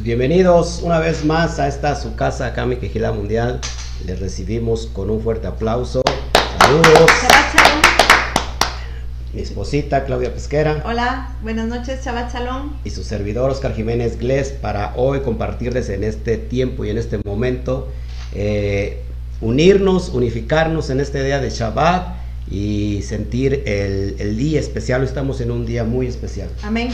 [0.00, 3.60] Pues bienvenidos una vez más a esta su casa, Kami Quejila Mundial.
[4.06, 6.02] Les recibimos con un fuerte aplauso.
[6.58, 7.10] Saludos.
[7.22, 7.74] Shabbat.
[9.34, 12.78] Mi esposita Claudia Pesquera Hola, buenas noches, Shabbat Shalom.
[12.82, 17.20] y su servidor Oscar Jiménez Glés para hoy compartirles en este tiempo y en este
[17.22, 17.92] momento
[18.34, 19.02] eh,
[19.42, 22.16] unirnos, unificarnos en este día de Shabbat
[22.50, 25.02] y sentir el, el día especial.
[25.02, 26.48] Hoy estamos en un día muy especial.
[26.62, 26.88] Amén.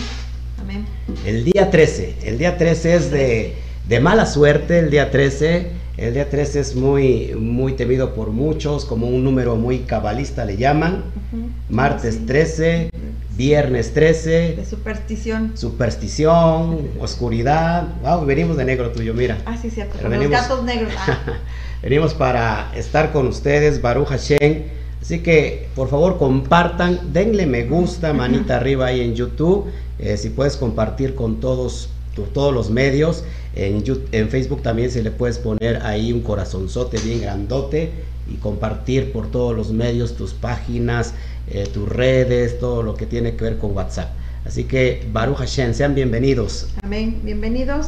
[0.66, 0.84] Amén.
[1.24, 3.54] El día 13, el día 13 es de,
[3.88, 8.84] de mala suerte, el día 13, el día 13 es muy, muy temido por muchos,
[8.84, 11.48] como un número muy cabalista le llaman, Ujú.
[11.71, 12.21] martes Sí.
[12.26, 12.90] 13,
[13.36, 15.52] viernes 13, De superstición.
[15.57, 19.94] superstición, oscuridad, wow, venimos de negro tuyo, mira, Ah, sí, cierto.
[19.98, 20.93] Pero venimos- los gatos negros.
[21.07, 21.38] Ah,
[21.80, 24.64] venimos para estar con ustedes, Baruch Hashem,
[25.00, 29.66] así que por favor compartan, denle me gusta, manita arriba ahí en YouTube,
[29.99, 35.03] eh, si puedes compartir con todos, tu- todos los medios, en, en Facebook también se
[35.03, 37.91] le puedes poner ahí un corazonzote bien grandote
[38.30, 41.14] y compartir por todos los medios tus páginas,
[41.48, 44.11] eh, tus redes, todo lo que tiene que ver con WhatsApp.
[44.44, 46.69] Así que Baruch Hashem, sean bienvenidos.
[46.83, 47.20] Amén.
[47.25, 47.86] Bienvenidos.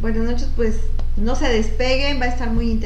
[0.00, 0.76] Buenas noches, pues
[1.16, 2.80] no se despeguen, va a estar muy,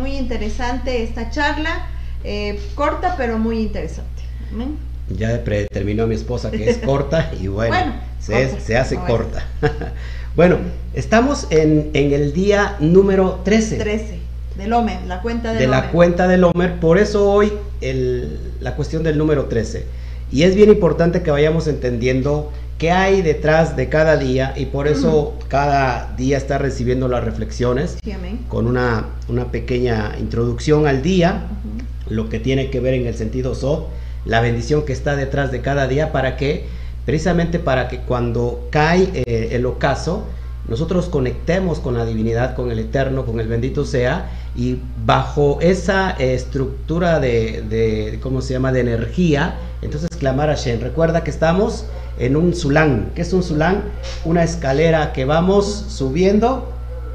[0.00, 1.86] muy interesante esta charla,
[2.24, 4.22] eh, corta pero muy interesante.
[4.52, 4.76] Amén.
[5.08, 8.60] Ya predeterminó mi esposa que es corta y bueno, Bueno, se, corta.
[8.60, 9.44] se hace No, corta.
[10.36, 10.58] bueno,
[10.94, 14.18] estamos en, en el día número 13, 13,
[14.56, 15.90] del Omer, la cuenta del de la Omer.
[15.90, 19.84] cuenta del Homer, por eso hoy el- la cuestión del número 13.
[20.32, 24.88] Y es bien importante que vayamos entendiendo qué hay detrás de cada día y por
[24.88, 28.12] eso cada día está recibiendo las reflexiones Sí,
[28.48, 31.46] con una, una pequeña introducción al día
[32.08, 32.14] Ujú.
[32.14, 33.88] lo que tiene que ver en el sentido so,
[34.26, 36.66] la bendición que está detrás de cada día para que,
[37.06, 40.24] precisamente para que cuando cae eh, el ocaso,
[40.68, 46.16] nosotros conectemos con la divinidad, con el eterno, con el bendito sea, y bajo esa
[46.18, 50.80] eh, estructura de, de, ¿cómo se llama?, de energía, entonces clamar a Shen.
[50.80, 51.84] Recuerda que estamos
[52.18, 53.12] en un sulán.
[53.14, 53.84] ¿Qué es un sulán?
[54.24, 56.72] Una escalera que vamos subiendo,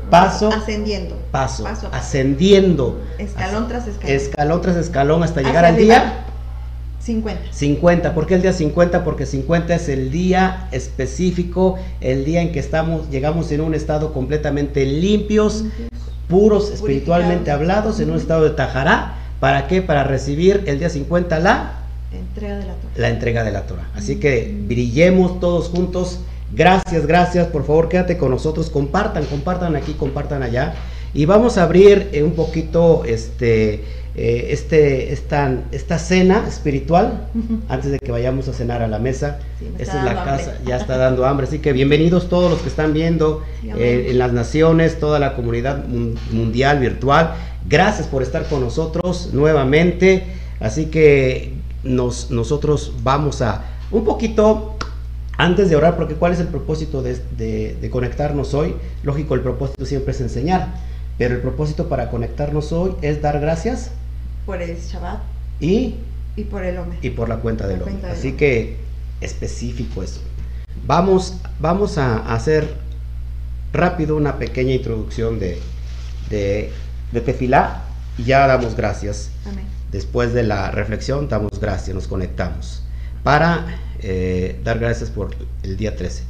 [0.09, 1.17] paso, Ascendiendo.
[1.31, 3.01] paso, Paso ascendiendo.
[3.17, 4.15] Escalón tras escalón.
[4.15, 6.25] Escalón tras escalón hasta llegar al día
[7.01, 7.51] 50.
[7.51, 8.13] 50.
[8.13, 9.03] ¿Por qué el día 50?
[9.03, 14.13] Porque 50 es el día específico, el día en que estamos, llegamos en un estado
[14.13, 15.65] completamente limpios,
[16.27, 19.15] puros, espiritualmente hablados, en un estado de tajará.
[19.39, 19.81] ¿Para qué?
[19.81, 21.81] Para recibir el día 50 la,
[22.11, 22.91] Entrega de la torre.
[22.97, 23.89] la entrega de la Torah.
[23.95, 26.19] Así que brillemos todos juntos.
[26.53, 27.47] Gracias, gracias.
[27.47, 28.69] Por favor, quédate con nosotros.
[28.69, 30.75] Compartan, compartan aquí, compartan allá.
[31.13, 33.83] Y vamos a abrir eh, un poquito este,
[34.15, 37.27] eh, este, esta, esta cena espiritual
[37.69, 39.39] antes de que vayamos a cenar a la mesa.
[39.59, 40.67] Sí, me es la casa, hambre.
[40.67, 41.47] ya está dando hambre.
[41.47, 45.85] Así que bienvenidos todos los que están viendo eh, en las naciones, toda la comunidad
[45.87, 47.35] mun- mundial, virtual.
[47.69, 50.23] Gracias por estar con nosotros nuevamente.
[50.59, 54.75] Así que nos, nosotros vamos a un poquito
[55.37, 58.75] antes de orar, porque ¿cuál es el propósito de, de- de conectarnos hoy?
[59.03, 60.67] Lógico, el propósito siempre es enseñar,
[61.17, 63.91] pero el propósito para conectarnos hoy es dar gracias
[64.45, 65.19] Por el Shabbat
[65.59, 65.95] y,
[66.35, 66.97] y por el Omer.
[67.01, 67.99] y por la cuenta del La hombre.
[67.99, 68.37] cuenta Así hombre.
[68.37, 68.77] que
[69.21, 70.21] específico eso.
[70.87, 72.73] Vamos, vamos a hacer
[73.73, 75.59] rápido una pequeña introducción de,
[76.29, 76.71] de,
[77.11, 77.83] de Tefilá
[78.17, 79.29] y ya damos gracias.
[79.45, 79.65] Amén.
[79.91, 82.83] Después de la reflexión, damos gracias, nos conectamos
[83.23, 86.23] para eh, dar gracias por el día 13.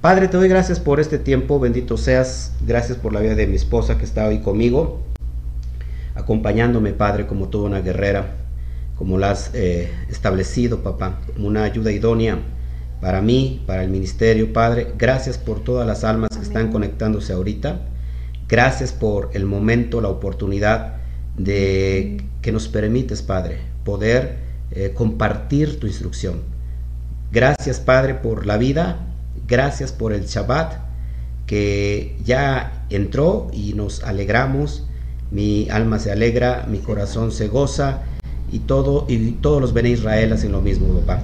[0.00, 3.56] Padre, te doy gracias por este tiempo, bendito seas, gracias por la vida de mi
[3.56, 5.00] esposa que está hoy conmigo,
[6.14, 8.36] acompañándome, Padre, como toda una guerrera,
[8.96, 12.38] como la has eh, establecido, papá, como una ayuda idónea
[13.00, 14.92] para mí, para el ministerio, Padre.
[14.96, 17.80] Gracias por todas las almas que están conectándose ahorita.
[18.48, 20.96] Gracias por el momento, la oportunidad
[21.36, 24.38] de que nos permites, Padre, poder
[24.70, 26.42] eh, compartir tu instrucción.
[27.32, 29.06] Gracias, Padre, por la vida.
[29.48, 30.74] Gracias por el Shabbat
[31.46, 34.86] que ya entró y nos alegramos.
[35.32, 38.02] Mi alma se alegra, mi corazón se goza
[38.52, 41.22] y todo y todos los Bene Israel hacen lo mismo, papá.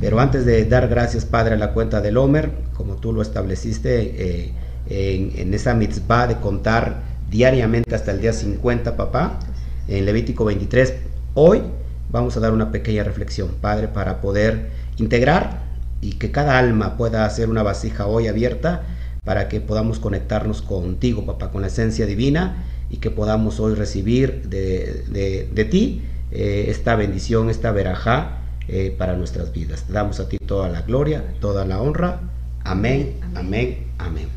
[0.00, 4.44] Pero antes de dar gracias, Padre, a la cuenta del Homer, como tú lo estableciste
[4.46, 4.52] eh,
[4.88, 9.40] en, en esa mitzvah de contar diariamente hasta el día 50, papá,
[9.88, 10.94] en Levítico 23,
[11.34, 11.62] hoy
[12.08, 15.64] vamos a dar una pequeña reflexión, Padre, para poder integrar
[16.00, 18.82] y que cada alma pueda hacer una vasija hoy abierta
[19.24, 24.48] para que podamos conectarnos contigo, papá, con la esencia divina y que podamos hoy recibir
[24.48, 26.02] de, de- de ti
[26.32, 28.38] eh, esta bendición, esta verajá
[28.68, 29.84] eh, para nuestras vidas.
[29.84, 32.20] Te damos a ti toda la gloria, toda la honra.
[32.64, 34.28] Amén, amén, amén.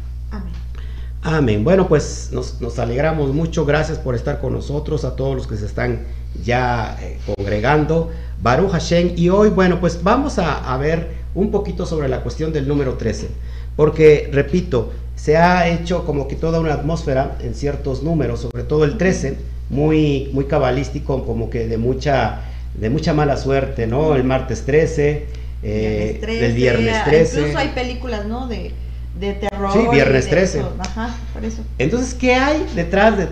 [1.26, 1.64] Amén.
[1.64, 3.66] Bueno, pues nos, nos, alegramos mucho.
[3.66, 6.02] Gracias por estar con nosotros, a todos los que se están
[6.44, 8.12] ya eh, congregando.
[8.42, 9.14] Baruch Hashem.
[9.16, 12.96] Y hoy, bueno, pues vamos a, a, ver un poquito sobre la cuestión del número
[12.96, 13.30] 13.
[13.78, 18.84] Porque, repito, se ha hecho como que toda una atmósfera en ciertos números, sobre todo
[18.84, 19.38] el 13,
[19.70, 22.42] muy, muy cabalístico, como que de mucha,
[22.74, 24.16] de mucha mala suerte, ¿no?
[24.16, 25.26] El martes 13,
[25.64, 27.40] eh, 13 el viernes 13.
[27.40, 28.48] Incluso hay películas, ¿no?
[28.48, 28.72] De,
[29.20, 29.72] de terror.
[29.72, 30.60] Sí, viernes 13.
[30.60, 30.74] Eso.
[30.80, 31.64] Ajá, por eso.
[31.78, 33.28] Entonces, ¿qué hay detrás de,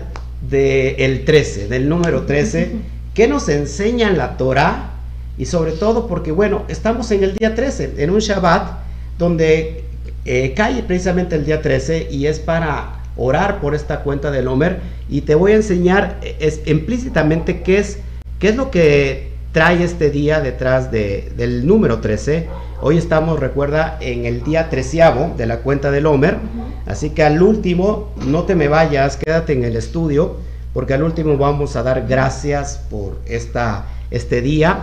[0.48, 2.72] de el 13, del número 13?
[3.14, 4.90] ¿Qué nos enseña en la Torah?
[5.36, 8.78] Y sobre todo porque, bueno, estamos en el día 13, en un Shabbat,
[9.18, 9.84] donde
[10.24, 14.80] eh, cae precisamente el día 13 y es para orar por esta cuenta del Homer.
[15.08, 17.98] Y te voy a enseñar eh, es, implícitamente qué es,
[18.38, 22.48] qué es lo que trae este día detrás de, del número 13.
[22.80, 26.38] Hoy estamos, recuerda, en el día treceavo de la cuenta del Homer.
[26.86, 30.36] Así que al último, no te me vayas, quédate en el estudio,
[30.72, 34.80] porque al último vamos a dar gracias por esta, este día.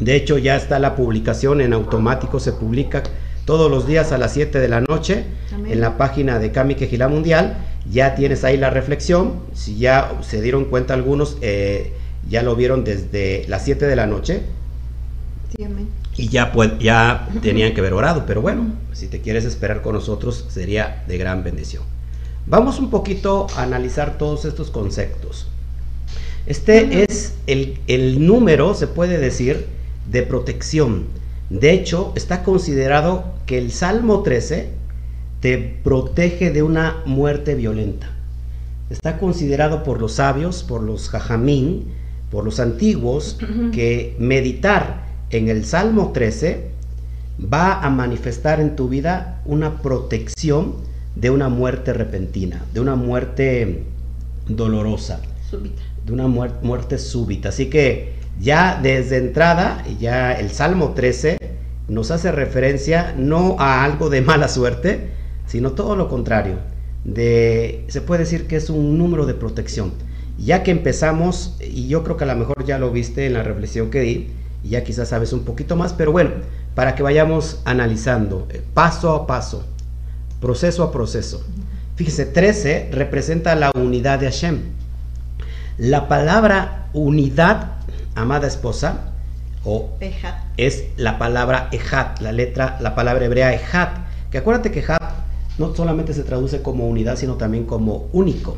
[0.00, 3.02] De hecho, ya está la publicación en automático, se publica
[3.48, 5.24] todos los días a las 7 de la noche
[5.54, 5.72] Amén.
[5.72, 7.56] en la página de Kami Quejilá Mundial.
[7.90, 9.40] Ya tienes ahí la reflexión.
[9.54, 11.94] Si ya se dieron cuenta algunos, eh,
[12.28, 14.42] ya lo vieron desde las 7 de la noche.
[15.56, 15.88] Sí, amén.
[16.14, 19.94] Y ya, pues, ya tenían que haber orado, pero bueno, si te quieres esperar con
[19.94, 21.84] nosotros sería de gran bendición.
[22.44, 25.46] Vamos un poquito a analizar todos estos conceptos.
[26.44, 29.68] Este es el, el número, se puede decir,
[30.10, 31.06] de protección.
[31.50, 34.68] De hecho, está considerado que el Salmo 13
[35.40, 38.10] te protege de una muerte violenta.
[38.90, 41.86] Está considerado por los sabios, por los jajamín,
[42.30, 43.38] por los antiguos,
[43.72, 46.70] que meditar en el Salmo 13
[47.52, 50.74] va a manifestar en tu vida una protección
[51.14, 53.84] de una muerte repentina, de una muerte
[54.48, 55.20] dolorosa,
[55.50, 55.82] súbita.
[56.04, 57.50] de una muerte, muerte súbita.
[57.50, 61.38] Así que ya desde entrada, ya el Salmo 13
[61.88, 65.10] nos hace referencia no a algo de mala suerte,
[65.46, 66.58] sino todo lo contrario.
[67.14, 69.92] Se puede decir que es un número de protección.
[70.38, 73.42] Ya que empezamos, y yo creo que a lo mejor ya lo viste en la
[73.42, 74.30] reflexión que di,
[74.62, 76.30] y ya quizás sabes un poquito más, pero bueno,
[76.74, 79.64] para que vayamos analizando eh, paso a paso,
[80.40, 81.44] proceso a proceso.
[81.96, 84.60] Fíjese, 13 representa la unidad de Hashem.
[85.78, 87.77] La palabra unidad,
[88.20, 89.12] amada esposa,
[89.64, 90.36] o Ejat.
[90.56, 93.90] es la palabra Ejat, la letra, la palabra hebrea Ejat,
[94.30, 95.02] que acuérdate que Ejat
[95.58, 98.56] no solamente se traduce como unidad, sino también como único.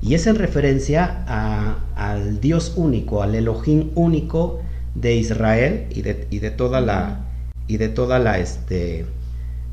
[0.00, 4.60] Y es en referencia a, al Dios único, al Elohim único
[4.94, 7.20] de Israel y de, y de toda la
[7.68, 9.04] y de toda la este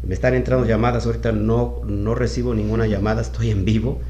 [0.06, 4.02] me están entrando llamadas ahorita no no recibo ninguna llamada estoy en vivo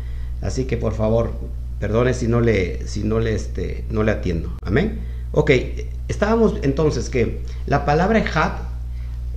[0.41, 1.33] así que por favor
[1.79, 5.01] perdone si no le si no le este no le atiendo amén
[5.33, 5.51] ok
[6.07, 8.59] estábamos entonces que la palabra Ejat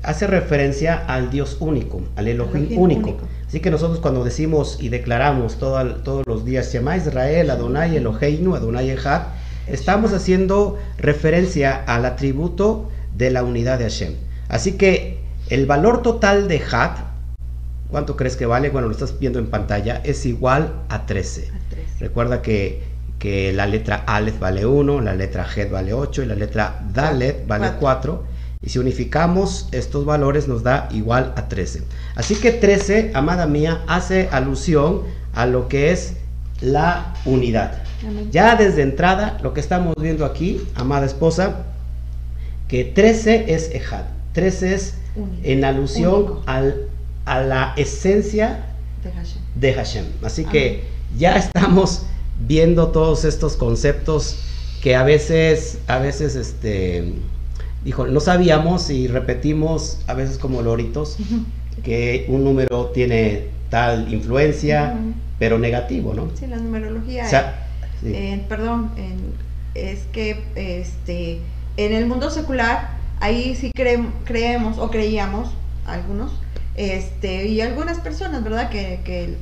[0.03, 3.11] hace referencia al Dios único al Elohim, Elohim único.
[3.11, 3.25] único.
[3.49, 8.55] así que nosotros cuando decimos y declaramos todo, todos los días Shema Israel Adonai Eloheinu
[8.55, 9.27] Adonai Ejat
[9.67, 14.15] estamos haciendo referencia al atributo de la unidad de Hashem.
[14.49, 16.99] Así que el valor total de Hat,
[17.91, 18.71] ¿cuánto crees que vale?
[18.71, 21.49] Bueno, lo estás viendo en pantalla, es igual a 13.
[21.49, 22.01] A tres.
[22.01, 22.83] Recuerda que,
[23.19, 27.47] que la letra Aleph vale 1, la letra Het vale 8 y la letra Dalet
[27.47, 28.25] vale Cuatro.
[28.25, 28.37] 4.
[28.63, 31.83] Y si unificamos estos valores nos da igual a 13.
[32.15, 35.03] Así que 13, amada mía, hace alusión
[35.35, 36.15] a lo que es
[36.61, 37.83] la unidad.
[38.07, 38.29] Amén.
[38.33, 41.65] Ya desde entrada, lo que estamos viendo aquí, amada esposa,
[42.69, 44.05] que 13 es Ejad.
[44.33, 45.41] 13 es Único.
[45.45, 46.89] en alusión al,
[47.25, 48.67] a la esencia
[49.03, 49.43] De Hashem.
[49.55, 50.05] de Hashem.
[50.23, 50.53] Así Amén.
[50.53, 50.85] que
[51.17, 52.03] ya estamos
[52.41, 54.39] viendo todos estos conceptos
[54.83, 57.15] que a veces, a veces, este,
[57.85, 61.17] dijo, no sabíamos y repetimos a veces como loritos
[61.83, 64.95] que un número tiene tal influencia,
[65.39, 66.29] pero negativo, ¿no?
[66.39, 67.25] Sí, la numerología.
[67.27, 67.67] O sea,
[68.01, 68.13] sí.
[68.15, 68.91] eh, perdón,
[69.75, 71.41] es que este,
[71.77, 72.91] en el mundo secular,
[73.21, 75.51] ahí sí creem- creemos o creíamos,
[75.87, 76.33] algunos,
[76.77, 78.71] este, y algunas personas, ¿verdad?
[78.71, 79.37] Que, que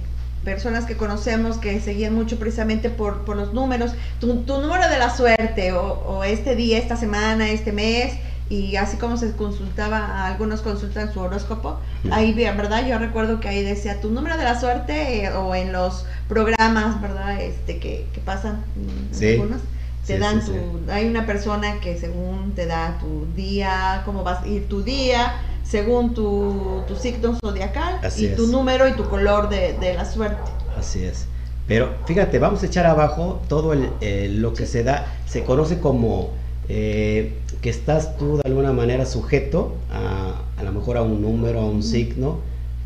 [0.45, 4.99] personas que conocemos que seguían mucho precisamente por, por los números, tu, tu número de
[4.99, 8.15] la suerte, o, o este día, esta semana, este mes,
[8.51, 11.79] y así como se consultaba, algunos consultan su horóscopo,
[12.11, 12.87] ahí, ¿verdad?
[12.87, 17.01] Yo recuerdo que ahí decía tu número de la suerte, eh, o en los programas,
[17.01, 17.41] ¿verdad?
[17.41, 19.33] Este, que, que pasan, mm, Sí.
[19.33, 19.61] algunos,
[20.07, 20.91] te Sí, dan sí, tu, sí.
[20.91, 25.33] hay una persona que según te da tu día, cómo vas a ir tu día,
[25.65, 28.49] según tu, tu signo zodiacal Así y tu es.
[28.51, 30.51] número y tu color de, de la suerte.
[30.79, 31.27] Así es.
[31.67, 35.79] Pero fíjate, vamos a echar abajo todo el, eh, lo que se da, se conoce
[35.81, 36.31] como
[36.69, 41.61] eh, que estás tú de alguna manera sujeto a, a lo mejor a un número,
[41.61, 42.39] a un signo.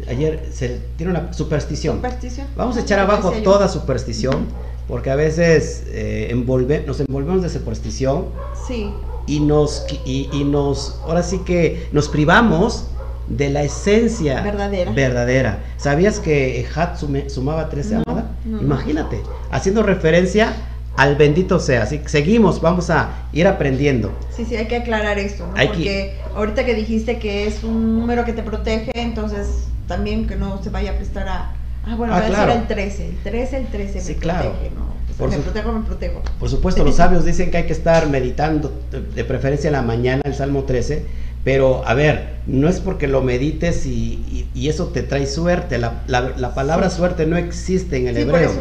[0.09, 1.97] Ayer se tiene una superstición.
[1.97, 2.47] Superstición.
[2.57, 4.47] Vamos a echar abajo toda superstición,
[4.87, 8.27] porque a veces eh, envolve- nos envolvemos de superstición
[8.69, 8.93] Sí,
[9.29, 12.87] y nos, y, y nos, ahora sí que nos privamos
[13.29, 14.91] de la esencia Verdadera.
[14.93, 15.59] verdadera.
[15.77, 18.31] ¿Sabías que Hat sume- sumaba 13 No, amada?
[18.45, 18.61] no.
[18.63, 19.21] Imagínate,
[19.51, 20.55] haciendo referencia
[20.97, 21.83] al bendito sea.
[21.83, 24.13] Así que seguimos, vamos a ir aprendiendo.
[24.35, 25.53] sí, sí, hay que aclarar esto, ¿no?
[25.57, 30.27] Hay que- Porque ahorita que dijiste que es un número que te protege, entonces también
[30.27, 31.53] que no se vaya a prestar a...
[31.87, 34.51] Ah, bueno, Ah, voy a decir el 13, el 13, el 13 Sí, me claro.
[34.53, 34.88] protege, ¿no?
[35.19, 36.23] Por me su- protejo, me protejo.
[36.39, 38.73] Por supuesto, los sabios dicen que hay que estar meditando,
[39.15, 41.03] de- preferencia en la mañana, el Salmo 13,
[41.45, 43.91] pero a ver, no es porque lo medites y,
[44.31, 45.79] y- y eso te trae suerte.
[45.79, 48.53] La, la- la palabra suerte no existe en el Sí, hebreo,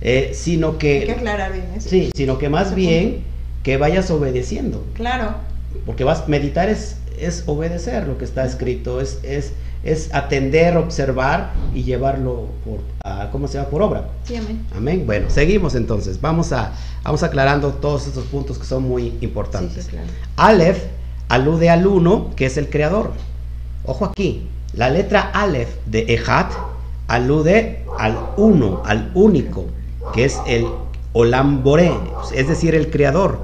[0.00, 1.88] eh, sino Hay que que, aclarar bien eso.
[1.88, 3.22] sí, sino que más bien
[3.62, 5.34] que vayas obedeciendo, Claro,
[5.86, 9.52] porque vas meditar es, es obedecer lo que está escrito, es, es,
[9.84, 13.68] es atender, observar y llevarlo por, a- ¿cómo se llama?
[13.70, 14.04] Por obra.
[14.24, 14.64] sí, amén.
[14.76, 15.02] Amén.
[15.06, 16.20] Bueno, seguimos entonces.
[16.20, 16.72] Vamos a
[17.02, 19.84] vamos aclarando todos estos puntos que son muy importantes.
[19.84, 20.06] sí, claro.
[20.36, 20.82] Aleph
[21.28, 23.10] alude al uno, que es el creador.
[23.84, 26.52] Ojo aquí, la letra Aleph de Ejat
[27.08, 29.64] alude al uno, al único,
[30.14, 30.66] que es el
[31.12, 31.92] Olam Boré,
[32.34, 33.38] es decir, el creador.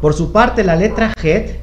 [0.00, 1.60] Por su parte, la letra Het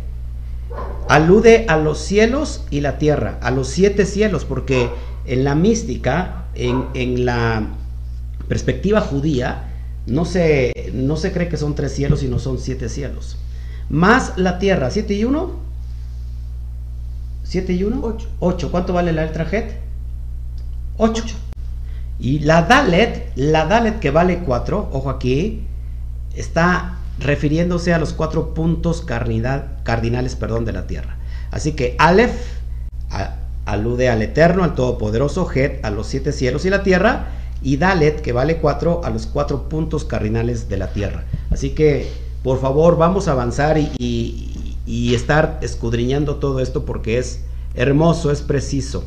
[1.10, 4.90] alude a los cielos y la tierra, a los siete cielos, porque
[5.26, 7.68] en la mística, en, en la
[8.48, 9.70] perspectiva judía,
[10.06, 13.38] no se, no se cree que son tres cielos, sino son siete cielos.
[13.90, 15.60] Más la tierra, ¿siete y uno?
[17.44, 18.02] ¿Siete y uno?
[18.04, 18.28] Ocho.
[18.40, 18.72] Ocho.
[18.72, 19.76] ¿Cuánto vale la letra Het?
[20.98, 21.24] Ocho.
[22.20, 25.64] Y la Dalet, la Dalet que vale 4, ojo aquí,
[26.36, 31.18] está refiriéndose a los cuatro puntos cardinal- cardinales perdón, de la Tierra.
[31.52, 32.34] Así que Aleph
[33.66, 37.28] alude al Eterno, al Todopoderoso, Het a los siete cielos y la Tierra,
[37.62, 41.24] y Dalet, que vale 4, a los cuatro puntos cardinales de la Tierra.
[41.50, 42.08] Así que,
[42.44, 47.40] por favor, vamos a avanzar y, y- y estar escudriñando todo esto porque es
[47.74, 49.06] hermoso, es preciso.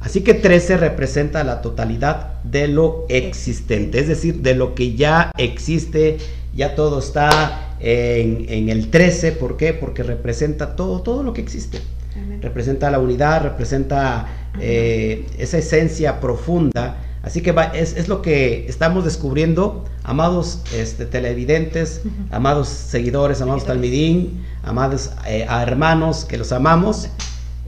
[0.00, 5.30] Así que 13 representa la totalidad de lo existente, es decir, de lo que ya
[5.36, 6.16] existe,
[6.56, 9.72] ya todo está en, en el 13, ¿por qué?
[9.74, 11.80] Porque representa todo, todo lo que existe.
[12.16, 12.40] Amén.
[12.42, 14.26] Representa la unidad, representa
[14.60, 16.96] eh, esa esencia profunda.
[17.22, 23.64] Así que va- es, es lo que estamos descubriendo, amados este, televidentes, amados seguidores, amados
[23.66, 27.08] talmidín, amados eh, a hermanos que los amamos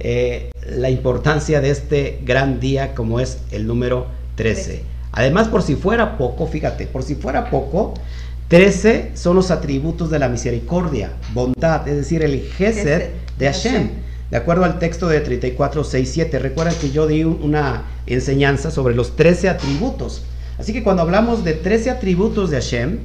[0.01, 4.19] eh, la importancia de este gran día como es el número 13.
[4.39, 4.83] Trece.
[5.11, 7.95] Además, por si fuera poco, fíjate, por si fuera poco,
[8.49, 13.91] 13 son los atributos de la misericordia, bondad, es decir, el Gesed de Hashem.
[14.31, 18.71] De acuerdo al texto de 34, 6, 7, recuerdan que yo di un- una enseñanza
[18.71, 20.23] sobre los 13 atributos.
[20.59, 22.99] Así que cuando hablamos de 13 atributos de Hashem,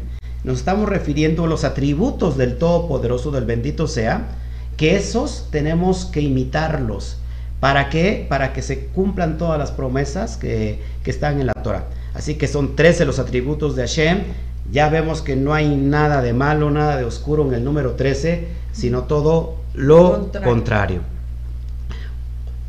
[0.44, 4.28] nos estamos refiriendo a los atributos del Todopoderoso, del bendito sea,
[4.78, 7.18] que esos tenemos que imitarlos.
[7.60, 8.26] ¿Para qué?
[8.28, 11.86] Para que se cumplan todas las promesas que, que están en la Torah.
[12.14, 14.20] Así que son 13 los atributos de Hashem.
[14.72, 18.48] Ya vemos que no hay nada de malo, nada de oscuro en el número 13,
[18.72, 20.50] sino todo lo Contrario.
[20.50, 21.02] contrario.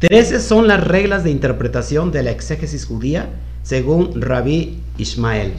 [0.00, 3.28] 13 son las reglas de interpretación de la exégesis judía
[3.62, 5.54] según Rabí Ismael.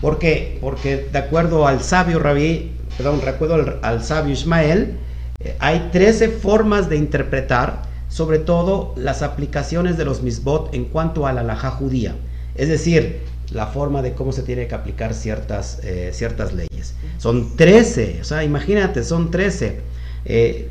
[0.00, 0.58] ¿Por qué?
[0.60, 4.98] Porque de acuerdo al sabio Rabí, perdón, recuerdo al, al sabio Ismael,
[5.40, 11.26] eh, hay 13 formas de interpretar, sobre todo las aplicaciones de los misbot en cuanto
[11.26, 12.14] a la halajá judía.
[12.54, 13.20] Es decir,
[13.52, 16.94] la forma de cómo se tiene que aplicar ciertas, eh, ciertas leyes.
[17.18, 19.80] Son 13, o sea, imagínate, son 13.
[20.24, 20.70] Eh,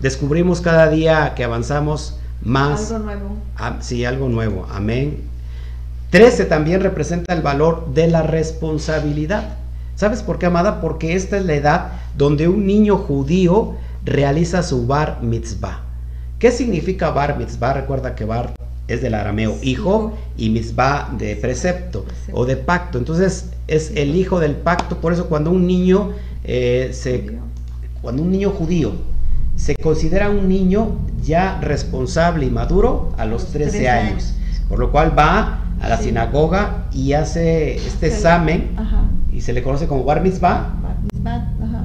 [0.00, 2.90] descubrimos cada día que avanzamos más.
[2.90, 3.36] Algo nuevo.
[3.80, 4.66] Sí, algo nuevo.
[4.70, 5.22] Amén.
[6.10, 9.56] 13 también representa el valor de la responsabilidad.
[9.94, 10.80] ¿Sabes por qué, amada?
[10.80, 15.80] Porque esta es la edad donde un niño judío realiza su bar mitzvah.
[16.38, 17.74] ¿Qué significa bar mitzvah?
[17.74, 18.52] Recuerda que bar
[18.88, 22.98] es del arameo hijo y mitzvah de precepto o de pacto.
[22.98, 25.00] Entonces es el hijo del pacto.
[25.00, 26.12] Por eso cuando un niño
[26.44, 27.40] eh, se, Judío.
[28.00, 28.92] cuando un niño judío
[29.56, 34.34] se considera un niño ya responsable y maduro a los 13, 13 años.
[34.68, 38.70] Por lo cual va a la sinagoga y hace este examen
[39.32, 40.74] y se le conoce como bar mitzvah.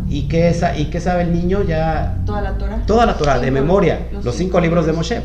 [0.10, 1.64] ¿Y qué, y qué sabe el niño?
[1.64, 2.18] Ya...
[2.26, 2.84] Toda la Torah.
[2.86, 4.08] Toda la Torah, de memoria.
[4.24, 5.22] Los, cinco, libros de Moshe.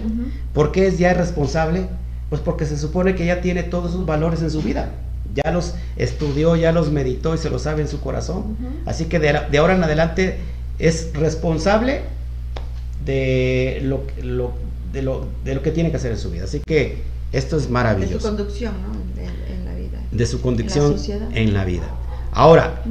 [0.52, 1.86] ¿Por qué es ya responsable?
[2.28, 4.90] Pues porque se supone que ya tiene todos esos valores en su vida.
[5.34, 8.56] Ya los estudió, ya los meditó y se los sabe en su corazón.
[8.86, 10.38] Así que de, de, ahora en adelante
[10.78, 12.02] es responsable
[13.04, 14.52] de lo, lo,
[14.92, 16.44] de, lo, de lo que tiene que hacer en su vida.
[16.44, 18.14] Así que esto es maravilloso.
[18.14, 19.22] De su conducción, ¿no?
[19.22, 19.98] en la vida.
[20.10, 20.96] De su conducción
[21.34, 21.86] en la, vida.
[22.32, 22.82] Ahora,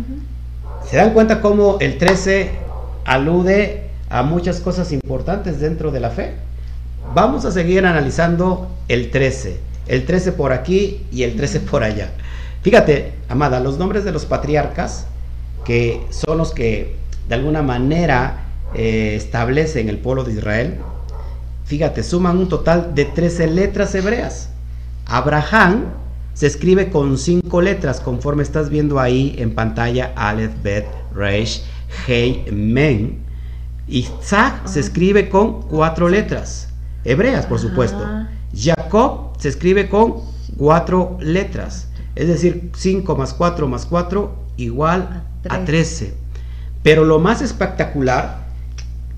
[0.89, 2.51] ¿se dan cuenta cómo el 13
[3.05, 6.33] alude a muchas cosas importantes dentro de la fe?
[7.13, 9.59] Vamos a seguir analizando el 13.
[9.87, 12.11] El 13 por aquí y el 13 por allá.
[12.61, 15.07] Fíjate, amada, los nombres de los patriarcas,
[15.65, 16.95] que son los que
[17.27, 20.77] de alguna manera eh, establecen el pueblo de Israel,
[21.65, 24.49] fíjate, suman un total de 13 letras hebreas.
[25.05, 25.87] Abraham
[26.33, 31.61] se escribe con cinco letras, conforme estás viendo ahí en pantalla, Aleph, Bet, Reish,
[32.07, 33.19] Hei, Men.
[33.87, 36.70] Isaac se escribe con cuatro letras,
[37.03, 38.05] hebreas por supuesto.
[38.55, 40.15] Jacob se escribe con
[40.57, 46.13] cuatro letras, es decir, 5 más 4 más 4 igual a 13.
[46.83, 48.45] Pero lo más espectacular,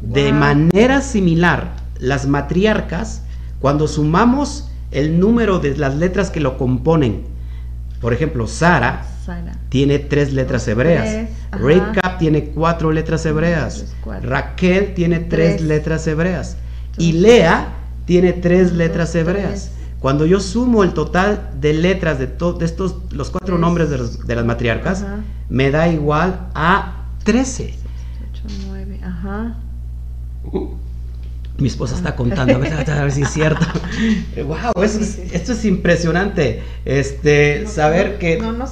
[0.02, 3.24] de manera similar, las matriarcas,
[3.60, 7.24] cuando sumamos el número de las letras que lo componen,
[8.02, 9.06] por ejemplo, Sara,
[9.70, 16.58] tiene tres letras hebreas, Recap tiene cuatro letras hebreas, Raquel tiene tres, letras hebreas
[16.98, 17.74] y Lea
[18.06, 19.72] tiene tres letras hebreas.
[20.00, 24.46] Cuando yo sumo el total de letras de, de estos, los cuatro nombres de, las
[24.46, 25.06] matriarcas,
[25.50, 27.74] me da igual a 13.
[28.34, 29.56] 8, 9, ajá.
[31.58, 33.66] Mi esposa está contando, a ver, si es cierto.
[34.46, 36.64] wow, esto es impresionante.
[36.84, 38.66] Este, saber que no,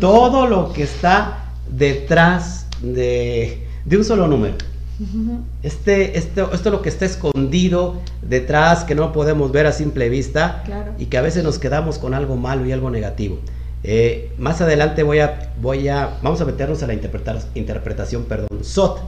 [0.00, 4.54] todo lo que está detrás de, de un solo número.
[5.62, 10.08] Este, esto, esto es lo que está escondido detrás, que no podemos ver a simple
[10.08, 10.62] vista
[10.98, 13.38] y que a veces nos quedamos con algo malo y algo negativo.
[13.82, 19.00] Eh, más adelante voy a, voy a, vamos a meternos a la interpretación, perdón, SOT,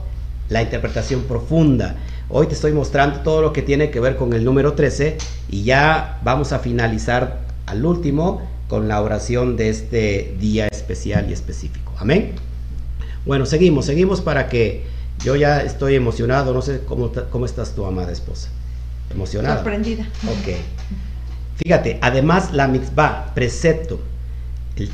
[0.49, 1.95] la interpretación profunda.
[2.29, 5.17] Hoy te estoy mostrando todo lo que tiene que ver con el número 13
[5.49, 11.33] y ya vamos a finalizar al último con la oración de este día especial y
[11.33, 11.93] específico.
[11.99, 12.31] Amén.
[13.25, 14.83] Bueno, seguimos, seguimos para que
[15.23, 18.49] yo ya estoy emocionado, no sé cómo, cómo estás tu amada esposa.
[19.09, 19.55] Emocionada.
[19.55, 20.07] Sorprendida.
[20.27, 20.55] Ok.
[21.57, 23.99] Fíjate, además la mitzvah, precepto,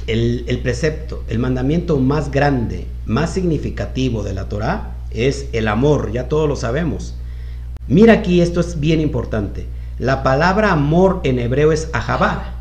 [0.08, 6.12] el, el, precepto, el mandamiento más grande, más significativo de la Torah es el amor,
[6.12, 7.16] ya todos lo sabemos.
[7.88, 9.66] Mira aquí, esto es bien importante.
[9.98, 12.56] La palabra amor en hebreo es ahabá.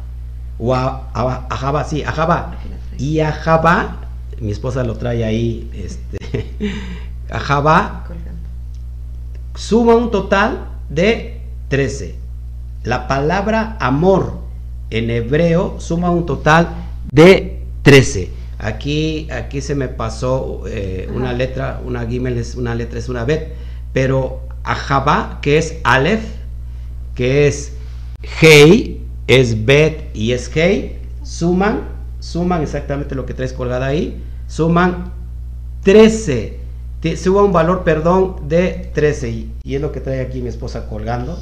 [0.59, 2.57] O ahabá, sí, ahabá.
[2.99, 4.09] Y ahabá,
[4.41, 6.47] mi esposa lo trae ahí, este,
[7.31, 8.07] ahabá,
[9.55, 12.15] suma un total de 13.
[12.85, 14.39] La palabra amor
[14.91, 16.69] en hebreo suma un total
[17.11, 18.31] de 13.
[18.59, 23.25] Aquí, aquí se me pasó eh, una letra, una gimel es una letra, es una
[23.25, 23.53] bet,
[23.93, 26.25] pero Ajaba, que es Aleph,
[27.15, 27.73] que es
[28.41, 31.89] Hei, es Bet y es Hei, suman,
[32.21, 35.13] suman exactamente lo que traes colgada ahí, suman
[35.85, 36.58] 13,
[37.17, 41.39] suba un valor, perdón, de 13, y, es lo que trae aquí mi esposa colgando,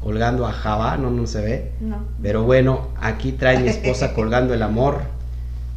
[0.00, 1.72] colgando a Java, no, no se ve,
[2.22, 5.02] pero bueno, aquí trae mi esposa colgando el amor,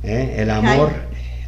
[0.03, 0.35] ¿eh?
[0.37, 0.91] el amor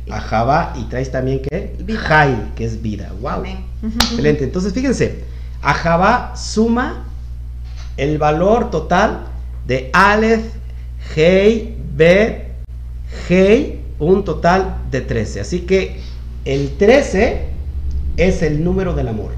[0.09, 3.11] a Java y traes también que Jai, que es vida.
[3.21, 3.43] Wow.
[3.83, 4.43] Excelente.
[4.43, 5.23] Entonces, fíjense,
[5.61, 7.05] a Java suma
[7.97, 9.25] el valor total
[9.67, 10.45] de Aleph,
[11.15, 12.47] Hei, Bet,
[13.27, 15.41] Hei, un total de 13.
[15.41, 15.99] Así que
[16.53, 17.41] el 13
[18.17, 19.31] es el número del amor.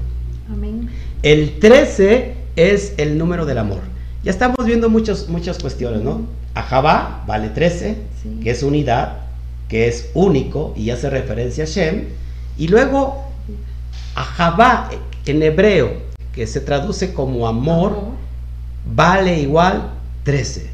[0.50, 0.88] Amén.
[1.22, 3.80] El 13 es el número del amor.
[4.24, 6.22] Ya estamos viendo muchas, muchas cuestiones, ¿no?
[6.54, 7.96] A Java vale 13,
[8.42, 9.22] que es unidad
[9.72, 12.08] que es único y hace referencia a Shem,
[12.58, 13.24] y luego
[14.14, 14.90] Ahabá
[15.24, 15.94] en hebreo,
[16.34, 17.96] que se traduce como amor,
[18.94, 19.92] vale igual
[20.24, 20.68] 13.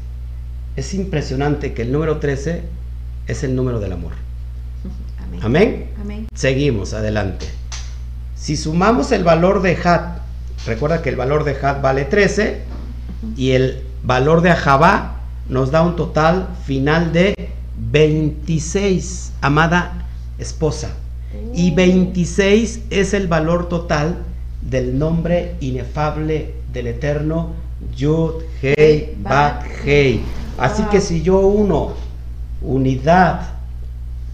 [0.75, 2.61] Es impresionante que el número 13
[3.27, 4.11] es el número del amor.
[5.41, 5.89] Amén.
[5.99, 6.27] Amén.
[6.33, 7.45] Seguimos adelante.
[8.35, 10.19] Si sumamos el valor de Had,
[10.65, 12.61] recuerda que el valor de Had vale 13
[13.35, 15.17] y el valor de Ahabá
[15.49, 17.35] nos da un total final de
[17.91, 20.91] 26, amada esposa.
[21.53, 24.23] Y 26 es el valor total
[24.61, 27.53] del nombre inefable del Eterno
[27.95, 30.21] Yud Hei Bat Hei.
[30.57, 31.93] Así que si yo uno
[32.61, 33.58] unidad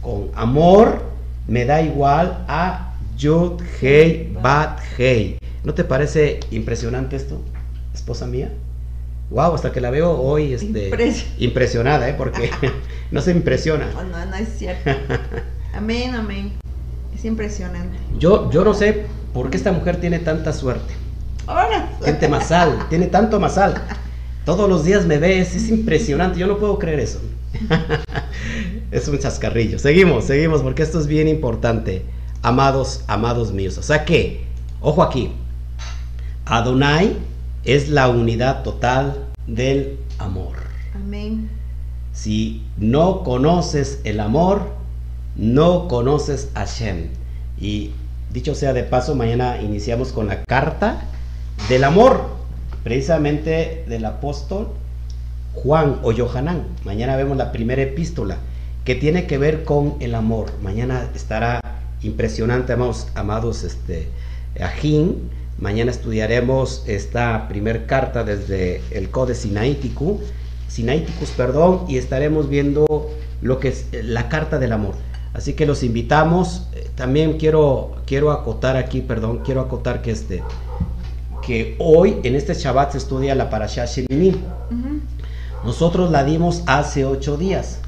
[0.06, 1.02] con amor,
[1.48, 5.40] me da igual a Yud, Hei, Bat, Hei.
[5.64, 7.42] ¿No te parece impresionante esto,
[7.92, 8.52] esposa mía?
[9.32, 10.92] Wow, hasta que la veo hoy este,
[11.40, 12.14] impresionada, ¿eh?
[12.16, 12.52] porque
[13.12, 13.90] no se impresiona.
[13.94, 14.92] No, no, no es cierto.
[15.74, 16.52] Amén, amén.
[17.16, 17.98] Es impresionante.
[18.20, 20.94] Yo, yo no sé por qué esta mujer tiene tanta suerte.
[21.48, 21.90] Ahora.
[22.04, 23.74] Gente masal, tiene tanto masal.
[24.46, 27.20] Todos los días me ves, es impresionante, yo no puedo creer eso.
[28.96, 29.78] es un chascarrillo.
[29.78, 32.04] Seguimos, seguimos, porque esto es bien importante.
[32.42, 33.78] Amados, amados míos.
[33.78, 34.46] O sea que,
[34.80, 35.32] ojo aquí,
[36.46, 37.18] Adonai
[37.66, 40.56] es la unidad total del amor.
[40.96, 41.50] Amén.
[42.14, 44.62] Si no conoces el amor,
[45.36, 47.10] no conoces a Shem.
[47.60, 47.92] Y
[48.32, 51.02] dicho sea de paso, mañana iniciamos con la carta
[51.68, 52.30] del amor,
[52.86, 54.70] precisamente del apóstol
[55.54, 56.64] Juan o Johanán.
[56.86, 58.38] Mañana vemos la primera epístola
[58.86, 60.52] que tiene que ver con el amor.
[60.62, 61.60] Mañana estará
[62.02, 64.08] impresionante, amados, amados este,
[64.60, 70.20] Ajín Mañana estudiaremos esta primer carta desde el Code Sinaiticus,
[70.68, 72.86] Sinaiticus, perdón, y estaremos viendo
[73.42, 74.96] lo que es la carta del amor.
[75.34, 76.68] Así que los invitamos.
[76.74, 80.44] Eh, también quiero, quiero acotar aquí, perdón, quiero acotar que este
[81.46, 84.36] que hoy en este Shabbat se estudia la Parashá Shemini.
[85.64, 87.80] Nosotros la dimos hace ocho días.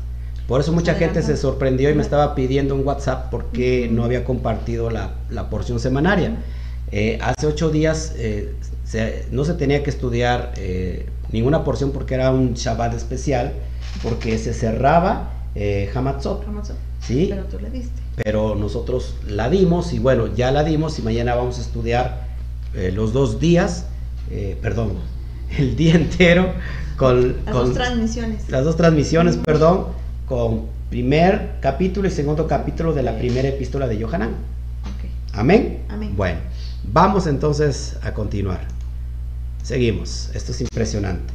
[0.47, 4.23] Por eso mucha gente se sorprendió y me estaba pidiendo un WhatsApp porque no había
[4.23, 6.38] compartido la, la porción semanaria.
[6.91, 8.55] Eh, hace ocho días eh,
[9.31, 13.53] no se tenía que estudiar eh, ninguna porción porque era un Shabbat especial,
[14.01, 15.33] porque se cerraba
[15.93, 16.45] Hamatzot.
[17.01, 17.27] ¿sí?
[17.29, 18.01] Pero tú diste.
[18.15, 22.25] Pero nosotros la dimos y bueno, ya la dimos y mañana vamos a estudiar
[22.93, 23.86] los dos días,
[24.62, 24.93] perdón,
[25.57, 26.53] el día entero
[26.95, 28.49] con las dos transmisiones.
[28.49, 29.88] Las dos transmisiones, perdón,
[30.27, 34.31] con primer capítulo y segundo capítulo de la primera epístola de Yohanan.
[35.33, 35.83] Amén.
[35.89, 36.13] Amén.
[36.15, 36.39] Bueno.
[36.83, 38.61] Vamos entonces a continuar.
[39.63, 40.29] Seguimos.
[40.33, 41.33] Esto es impresionante.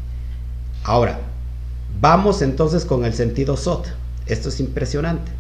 [0.85, 1.19] Ahora,
[2.01, 3.89] vamos entonces con el sentido SOT.
[4.27, 5.31] Esto es impresionante.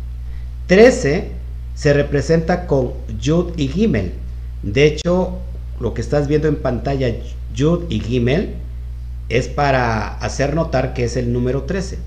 [0.66, 1.30] 13
[1.74, 4.12] se representa con Yud y Gimel.
[4.62, 5.38] De hecho,
[5.80, 7.08] lo que estás viendo en pantalla,
[7.54, 8.54] Yud y Gimel,
[9.28, 11.98] es para hacer notar que es el número 13.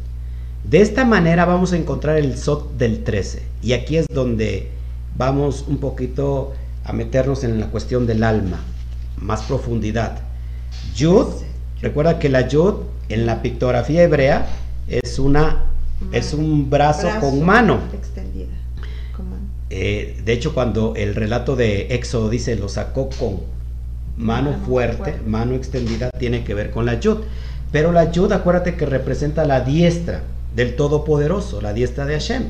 [0.70, 3.44] De esta manera vamos a encontrar el SOT del 13.
[3.62, 4.72] Y aquí es donde
[5.16, 8.62] vamos un poquito a meternos en la cuestión del alma,
[9.22, 10.18] más profundidad.
[10.96, 11.28] Yud,
[11.82, 12.78] recuerda que la Yud
[13.10, 14.48] en la pictografía hebrea
[14.88, 15.66] es una
[16.12, 17.80] es un brazo, con mano.
[17.94, 18.48] Extendida.
[19.70, 23.42] Eh, de hecho, cuando el relato de Éxodo dice lo sacó con
[24.18, 27.20] mano, fuerte, mano extendida, tiene que ver con la Yud.
[27.72, 30.22] Pero la Yud, acuérdate que representa la diestra
[30.56, 32.44] del Todopoderoso, la diestra de Hashem.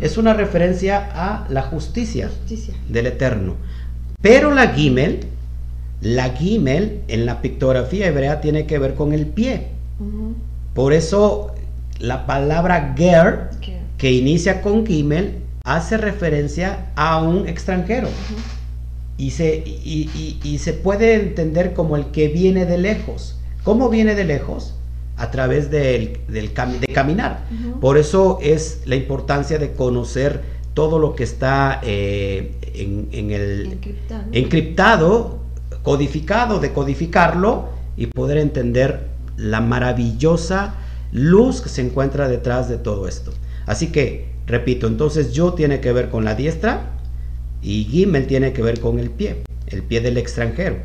[0.00, 2.30] Es una referencia a la justicia.
[2.88, 3.56] del Eterno.
[4.20, 5.20] Pero la Gimel,
[6.00, 9.68] la Gimel en la pictografía hebrea tiene que ver con el pie.
[10.74, 11.54] Por eso
[11.98, 13.50] la palabra ger,
[13.96, 18.08] que inicia con Gimel, hace referencia a un extranjero.
[19.18, 23.36] y, se, y, se puede entender como el que viene de lejos.
[23.64, 24.75] ¿Cómo viene de lejos?
[25.16, 27.46] A través del, de caminar.
[27.80, 30.42] Por eso es la importancia de conocer
[30.74, 33.78] todo lo que está eh, en, el
[34.32, 35.38] encriptado.
[35.82, 40.74] codificado, decodificarlo y poder entender la maravillosa
[41.12, 43.32] luz que se encuentra detrás de todo esto.
[43.64, 46.90] Así que, repito, entonces yo tiene que ver con la diestra
[47.62, 50.76] y Gimel tiene que ver con el pie, el pie del extranjero.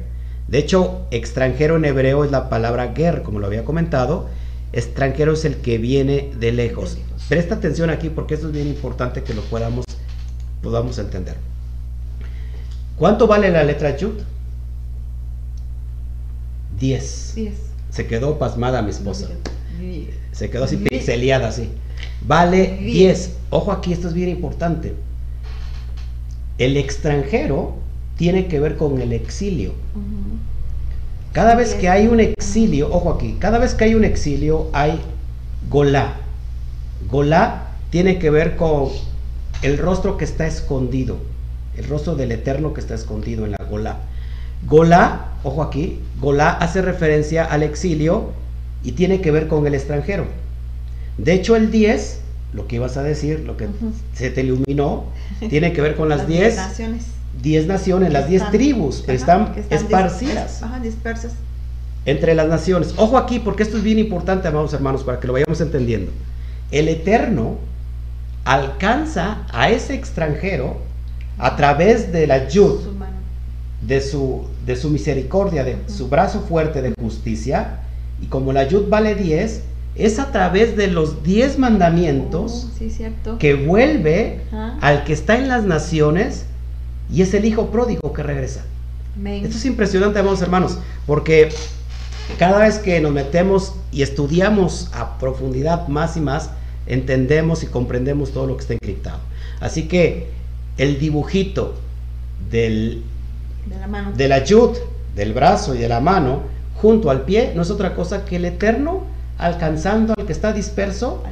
[0.47, 4.27] De hecho, extranjero en hebreo es la palabra ger, como lo había comentado.
[4.73, 6.97] Extranjero es el que viene de lejos.
[7.30, 9.86] Presta atención aquí porque esto es bien importante que lo podamos,
[10.62, 11.36] podamos entender.
[12.97, 14.21] ¿Cuánto vale la letra Yud?
[16.80, 17.36] 10.
[17.89, 19.27] Se quedó pasmada mi esposa.
[20.32, 21.71] Se quedó así pixeleada así.
[22.21, 23.38] Vale 10.
[23.49, 24.93] Ojo aquí, esto es bien importante.
[26.58, 27.75] El extranjero
[28.22, 29.74] tiene que ver con el exilio.
[31.32, 35.02] Cada vez que hay un exilio, ojo aquí, cada vez que hay un exilio hay
[35.72, 36.18] golá.
[37.10, 38.90] Golá tiene que ver con
[39.64, 41.18] el rostro que está escondido
[41.76, 43.98] el rostro del Eterno que está escondido en la Golá.
[44.68, 48.34] Golá, ojo aquí, Golá hace referencia al exilio
[48.84, 50.26] y tiene que ver con el extranjero.
[51.18, 52.20] De hecho, el 10,
[52.54, 53.68] lo que ibas a decir, lo que
[54.14, 55.06] se te iluminó,
[55.50, 57.21] tiene que ver con las 10 naciones.
[57.41, 60.62] 10 naciones, las 10 tribus están, esparcidas.
[60.82, 61.34] dispersas.
[62.06, 62.93] Entre las naciones.
[62.97, 66.12] Ojo aquí, porque esto es bien importante, amados hermanos, para que lo vayamos entendiendo.
[66.71, 67.58] El Eterno
[68.45, 70.77] alcanza a ese extranjero
[71.38, 72.80] a través de la yud,
[73.82, 77.80] de su, de su misericordia, de su brazo fuerte de justicia,
[78.21, 79.63] y como la yud vale 10,
[79.95, 82.91] es a través de los 10 mandamientos Oh, sí,
[83.39, 84.77] que vuelve Ajá.
[84.82, 86.45] al que está en las naciones
[87.12, 88.63] y es el hijo pródigo que regresa.
[89.15, 89.43] Amén.
[89.43, 91.50] Esto es impresionante, amados hermanos, porque
[92.39, 96.52] cada vez que nos metemos y estudiamos a profundidad más y más,
[96.86, 99.19] entendemos y comprendemos todo lo que está encriptado.
[99.60, 100.30] Así que
[100.78, 101.76] el dibujito
[102.50, 103.04] del,
[103.65, 104.12] De la mano.
[104.13, 104.78] de la yud,
[105.15, 106.41] del brazo y de la mano,
[106.76, 109.04] junto al pie, no es otra cosa que el eterno
[109.38, 111.24] alcanzando al que está disperso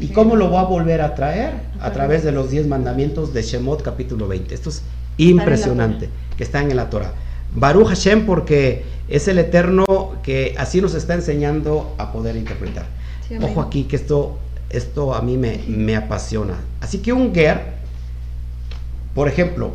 [0.00, 1.52] ¿Y cómo lo va a volver a traer?
[1.80, 4.54] A través de los diez mandamientos de Shemot capítulo 20.
[4.54, 4.82] Esto es
[5.16, 7.12] impresionante, que están en la Torah.
[7.54, 12.86] Baruch Hashem porque es el Eterno que así nos está enseñando a poder interpretar.
[13.28, 13.36] Sí.
[13.40, 14.38] Ojo aquí que esto,
[14.70, 16.54] esto a mí me, me apasiona.
[16.80, 17.60] Así que un Ger,
[19.14, 19.72] por ejemplo,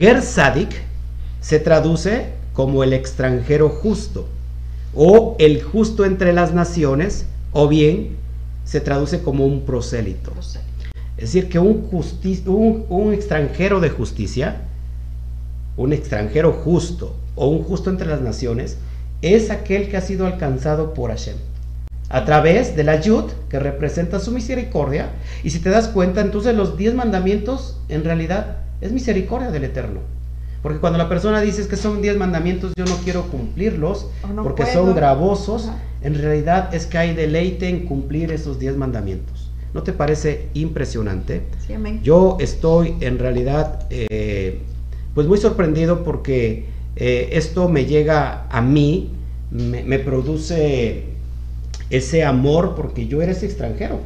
[0.00, 0.74] Ger Sadik
[1.40, 4.26] se traduce como el extranjero justo
[4.94, 8.16] o el justo entre las naciones o bien
[8.64, 10.30] se traduce como un prosélito.
[10.32, 10.73] Prosélito.
[11.24, 14.56] Es decir, que un, justi- un, un extranjero de justicia,
[15.78, 18.76] un extranjero justo o un justo entre las naciones,
[19.22, 21.36] es aquel que ha sido alcanzado por Hashem.
[22.10, 25.12] A través de la Yud, que representa su misericordia.
[25.42, 30.00] Y si te das cuenta, entonces los diez mandamientos en realidad es misericordia del Eterno.
[30.62, 34.42] Porque cuando la persona dice "Es que son diez mandamientos, yo no quiero cumplirlos no
[34.42, 34.74] porque puedo".
[34.88, 35.70] son gravosos,
[36.02, 39.33] en realidad es que hay deleite en cumplir esos diez mandamientos.
[39.74, 41.42] ¿No te parece impresionante?
[41.66, 42.00] Sí, amén.
[42.02, 44.60] Yo estoy en realidad eh,
[45.14, 49.10] pues muy sorprendido porque eh, esto me llega a mí,
[49.50, 51.04] me, me produce
[51.90, 54.00] ese amor porque yo era ese extranjero,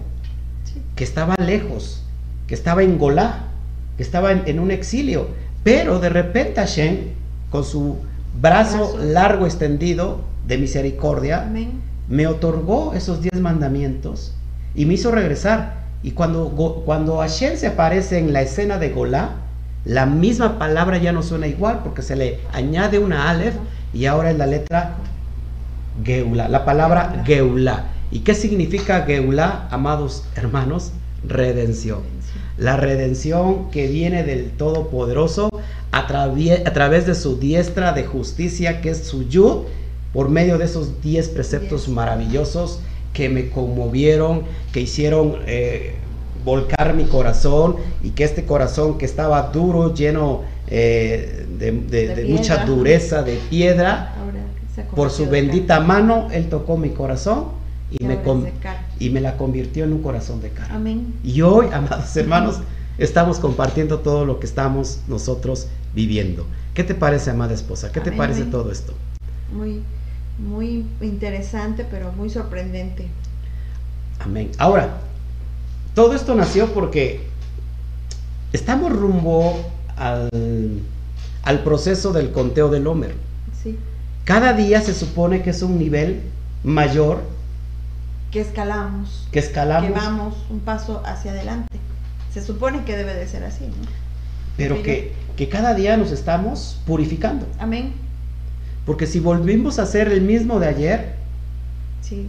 [0.65, 0.81] Sí.
[0.97, 2.03] que estaba lejos,
[2.47, 3.45] que estaba en Golá,
[3.97, 5.29] que estaba en, en un exilio,
[5.65, 6.97] pero de repente Hashem,
[7.51, 7.97] con su
[8.41, 8.99] brazo Brazo.
[8.99, 11.73] largo extendido de misericordia, Amén.
[12.09, 14.35] me otorgó esos diez mandamientos
[14.79, 15.75] y me hizo regresar.
[16.05, 16.51] Y cuando,
[16.87, 19.31] cuando Hashem se aparece en la escena de Golá,
[19.85, 23.55] la misma palabra ya no suena igual porque se le añade una Aleph
[23.93, 24.95] y ahora es la letra
[26.05, 27.87] Geula, la palabra Geula.
[28.13, 30.93] ¿Y qué significa Geula, amados hermanos?
[31.27, 32.03] Redención.
[32.57, 35.51] La redención que viene del Todopoderoso
[35.91, 39.65] a, a través de su diestra de justicia, que es su yud,
[40.13, 41.97] por medio de esos diez preceptos Diez.
[41.97, 42.81] maravillosos
[43.19, 45.97] que me conmovieron, que hicieron eh,
[46.45, 52.15] volcar mi corazón y que este corazón que estaba duro, lleno eh, de, de- De
[52.15, 54.15] de mucha dureza, de piedra,
[54.95, 57.47] por su bendita mano, Él tocó mi corazón
[57.91, 58.19] y, Y me,
[59.01, 60.77] y me la convirtió en un corazón de carne.
[60.77, 61.15] Amén.
[61.25, 62.61] Y hoy, amados hermanos,
[62.99, 66.47] estamos compartiendo todo lo que estamos nosotros viviendo.
[66.73, 67.91] ¿Qué te parece, amada esposa?
[67.91, 68.93] ¿Qué te parece todo esto?
[69.53, 69.83] Muy,
[70.39, 73.09] muy interesante, pero muy sorprendente.
[74.21, 74.51] Amén.
[74.59, 74.99] Ahora,
[75.95, 77.27] todo esto nació porque
[78.53, 79.59] estamos rumbo
[79.97, 80.29] al,
[81.43, 83.15] al proceso del conteo del Homer.
[83.63, 83.77] Sí.
[84.25, 86.23] Cada día se supone que es un nivel
[86.63, 87.23] mayor
[88.31, 89.27] Que escalamos.
[89.33, 91.79] que escalamos, Que vamos un paso hacia adelante.
[92.33, 93.73] Se supone que debe de ser así, ¿no?
[94.57, 97.47] pero que cada día nos estamos purificando.
[97.61, 97.93] Amén.
[98.89, 101.15] Porque si volvimos a ser el mismo de ayer,
[102.01, 102.27] Sí.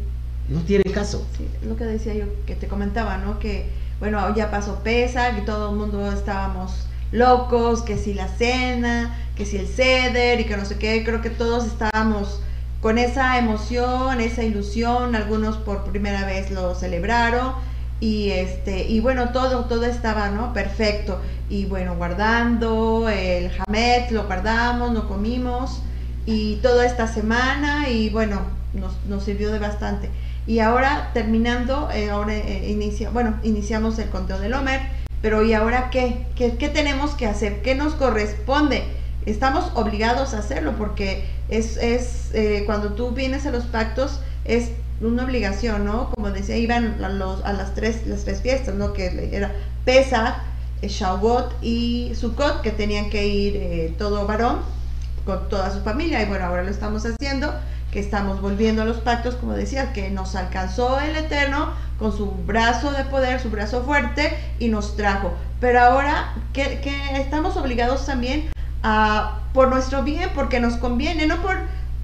[0.49, 1.25] no tiene caso.
[1.37, 3.39] Sí, lo que decía yo, que te comentaba, ¿no?
[3.39, 3.69] Que,
[4.01, 9.45] bueno, ya pasó pesa, que todo el mundo estábamos locos, que si la cena, que
[9.45, 12.41] si el ceder y que no sé qué, creo que todos estábamos
[12.81, 17.53] con esa emoción, esa ilusión, algunos por primera vez lo celebraron
[18.01, 20.51] y este y bueno, todo todo estaba, ¿no?
[20.51, 21.21] Perfecto.
[21.49, 25.83] Y bueno, guardando el hamet, lo guardamos, lo comimos
[26.25, 28.41] y toda esta semana y bueno,
[28.73, 30.09] nos, nos sirvió de bastante.
[30.47, 34.81] Y ahora terminando, eh, ahora eh, inicia, bueno, iniciamos el conteo del Homer,
[35.21, 36.25] pero ¿y ahora qué?
[36.35, 36.55] qué?
[36.57, 37.61] qué tenemos que hacer?
[37.61, 38.83] ¿Qué nos corresponde?
[39.25, 44.71] Estamos obligados a hacerlo porque es, es eh, cuando tú vienes a los pactos es
[45.01, 46.09] una obligación, ¿no?
[46.09, 48.93] Como decía, iban a, los, a las, tres, las tres fiestas, ¿no?
[48.93, 49.53] Que era
[49.85, 50.35] Pesach,
[50.81, 54.78] eh, Shavuot y Sukkot, que tenían que ir todo varón
[55.37, 56.21] toda su familia.
[56.21, 57.53] Y bueno, ahora lo estamos haciendo,
[57.91, 62.31] que estamos volviendo a los pactos, como decía, que nos alcanzó el Eterno con su
[62.31, 65.33] brazo de poder, su brazo fuerte, y nos trajo.
[65.59, 68.49] Pero ahora que, que estamos obligados también
[68.83, 71.57] a, por nuestro bien, porque nos conviene, no por,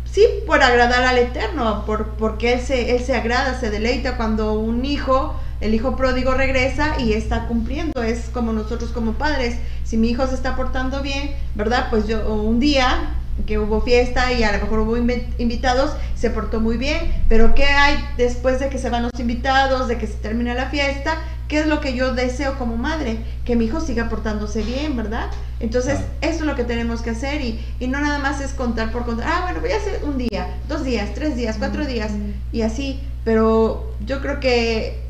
[0.10, 4.54] sí, por agradar al Eterno, por, porque él se, él se agrada, se deleita cuando
[4.54, 8.04] un hijo el hijo pródigo regresa y está cumpliendo.
[8.04, 9.58] Es como nosotros como padres.
[9.84, 11.88] Si mi hijo se está portando bien, ¿verdad?
[11.90, 13.16] Pues yo un día
[13.46, 17.66] que hubo fiesta y a lo mejor hubo invitados, se portó muy bien, pero ¿qué
[17.66, 21.22] hay después de que se van los invitados, de que se termina la fiesta?
[21.48, 23.18] ¿Qué es lo que yo deseo como madre?
[23.44, 25.30] Que mi hijo siga portándose bien, ¿verdad?
[25.60, 28.92] Entonces, eso es lo que tenemos que hacer y, y, no nada más es contar
[28.92, 32.12] por contar, ah, bueno, voy a hacer un día, dos días, tres días, cuatro días
[32.52, 35.05] y así, pero yo creo que,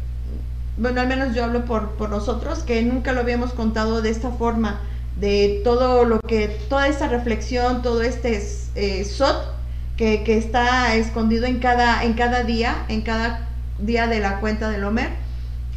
[0.77, 4.31] bueno, al menos yo hablo por, por nosotros, que nunca lo habíamos contado de esta
[4.31, 4.81] forma,
[5.19, 9.37] de todo lo que, toda esta reflexión, todo este eh, SOT
[9.97, 13.47] que, que, está escondido en cada, en cada día, en cada
[13.79, 15.25] día de la cuenta del Homer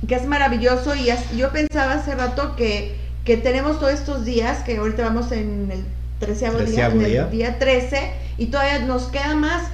[0.07, 0.95] que es maravilloso.
[0.95, 5.71] Y yo pensaba hace rato que, que, tenemos todos estos días, que ahorita vamos en
[5.73, 5.85] el
[6.21, 7.59] treceavo día, en el día.
[7.59, 9.65] 13, y todavía nos queda más,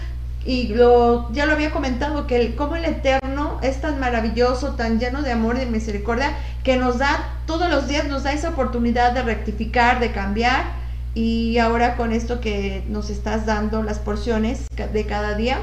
[0.45, 4.99] y lo, ya lo había comentado, que el, como el Eterno es tan maravilloso, tan
[4.99, 8.51] lleno de amor y de misericordia, que nos da, todos los días nos da esa
[8.51, 10.65] oportunidad de rectificar, de cambiar,
[11.15, 15.59] y ahora con esto que nos estás dando, las porciones de cada día,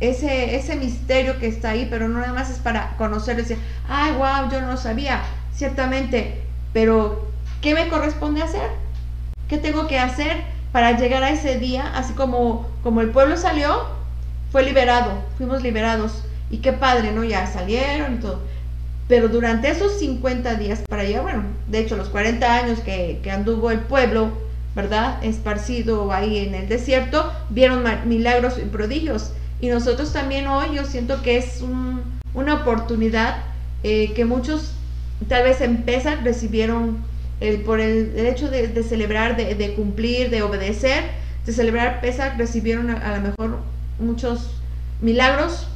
[0.00, 3.58] ese, ese misterio que está ahí, pero no nada más es para conocerlo y decir,
[3.88, 5.22] ay, wow, yo no lo sabía,
[5.54, 8.68] ciertamente, pero ¿qué me corresponde hacer?
[9.48, 11.92] ¿Qué tengo que hacer para llegar a ese día?
[11.94, 13.86] Así como, como el pueblo salió,
[14.50, 17.24] fue liberado, fuimos liberados, y qué padre, ¿no?
[17.24, 18.40] Ya salieron y todo.
[19.08, 23.70] Pero durante esos 50 días para allá, bueno, de hecho los 40 años que, anduvo
[23.70, 24.30] el pueblo,
[24.74, 25.22] ¿verdad?
[25.22, 29.32] Esparcido ahí en el desierto, vieron milagros y prodigios.
[29.60, 31.62] Y nosotros también hoy yo siento que es
[32.32, 33.36] una oportunidad
[33.82, 34.72] eh, que muchos
[35.28, 36.98] tal vez Pesach recibieron
[37.66, 41.04] por el, hecho de, celebrar, de, cumplir, de obedecer,
[41.44, 43.58] de celebrar Pesach recibieron a, lo mejor
[43.98, 44.54] muchos
[45.00, 45.68] milagros,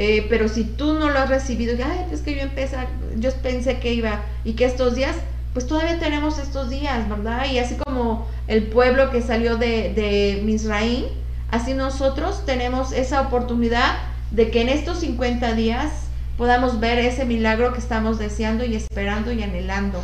[0.00, 2.76] eh, pero si tú no lo has recibido, ay, es que yo empecé,
[3.18, 5.16] yo pensé que iba y que estos días,
[5.52, 7.46] pues todavía tenemos estos días, ¿verdad?
[7.50, 11.04] Y así como el pueblo que salió de, de Misraín,
[11.50, 13.96] Así nosotros tenemos esa oportunidad
[14.30, 15.90] de que en estos 50 días
[16.38, 20.00] podamos ver ese milagro que estamos deseando y esperando y anhelando.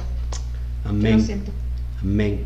[0.85, 1.24] Amén.
[2.02, 2.44] Amén.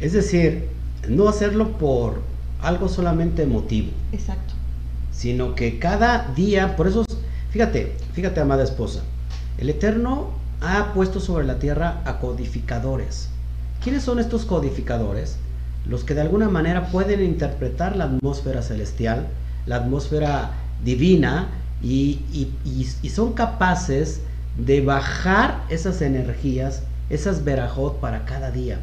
[0.00, 0.68] Es decir,
[1.06, 2.22] no hacerlo por
[2.62, 3.90] algo solamente emotivo.
[4.12, 4.49] Exacto.
[5.20, 7.04] Sino que cada día, por eso,
[7.50, 9.02] fíjate, fíjate, amada esposa,
[9.58, 10.30] el Eterno
[10.62, 13.28] ha puesto sobre la tierra a codificadores.
[13.82, 15.36] ¿Quiénes son estos codificadores?
[15.86, 19.26] los que de alguna manera pueden interpretar la atmósfera celestial,
[19.66, 20.52] la atmósfera
[20.84, 21.48] divina,
[21.82, 22.20] y,
[23.12, 24.20] son capaces
[24.58, 28.80] de bajar esas energías, esas verajot para cada día.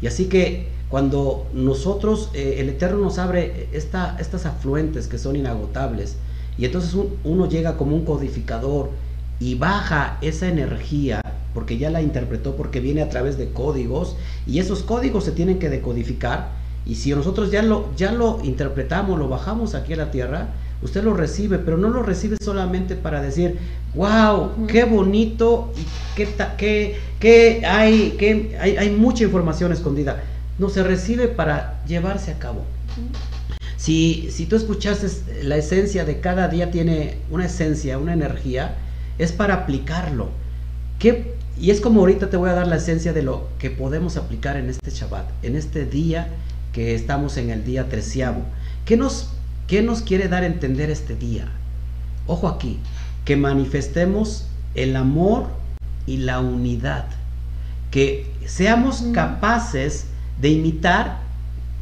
[0.00, 5.36] Y así que cuando nosotros, eh, el Eterno nos abre esta, estas afluentes que son
[5.36, 6.16] inagotables,
[6.56, 8.90] y entonces uno llega como un codificador
[9.38, 11.20] y baja esa energía
[11.54, 14.16] porque ya la interpretó, porque viene a través de códigos
[14.46, 16.50] y esos códigos se tienen que decodificar
[16.86, 20.48] y si nosotros ya lo, ya lo interpretamos, lo bajamos aquí a la tierra,
[20.82, 23.58] usted lo recibe, pero no lo recibe solamente para decir,
[23.94, 25.84] wow, qué bonito y
[26.16, 30.22] qué, qué, qué hay, qué, hay, hay, mucha información escondida.
[30.58, 32.64] No, se recibe para llevarse a cabo.
[33.76, 35.08] Si, si tú escuchaste
[35.44, 38.76] la esencia de cada día tiene una esencia, una energía,
[39.18, 40.28] es para aplicarlo.
[40.98, 44.16] ¿Qué y es como ahorita te voy a dar la esencia de lo que podemos
[44.16, 46.28] aplicar en este Shabbat, en este día
[46.72, 48.42] que estamos en el día treceavo.
[48.84, 49.30] ¿Qué nos,
[49.68, 51.48] qué nos quiere dar a entender este día?
[52.26, 52.80] Ojo aquí,
[53.24, 55.46] que manifestemos el amor
[56.06, 57.06] y la unidad,
[57.92, 60.06] que seamos capaces
[60.40, 61.20] de imitar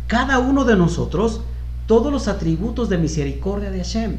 [0.09, 1.41] cada uno de nosotros
[1.87, 4.17] todos los atributos de misericordia de Hashem,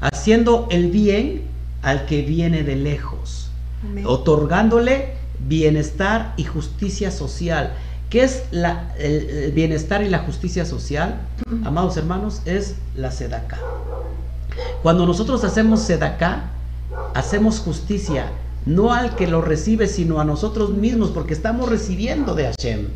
[0.00, 1.42] haciendo el bien
[1.82, 3.50] al que viene de lejos
[4.04, 5.14] otorgándole
[5.46, 7.74] bienestar y justicia social.
[8.10, 11.20] ¿Qué es la, el, bienestar y la justicia social?
[11.64, 13.58] Amados hermanos, es la sedaca.
[14.82, 16.50] Cuando nosotros hacemos sedaca,
[17.14, 18.26] hacemos justicia,
[18.66, 22.88] no al que lo recibe, sino a nosotros mismos, porque estamos recibiendo de Hashem.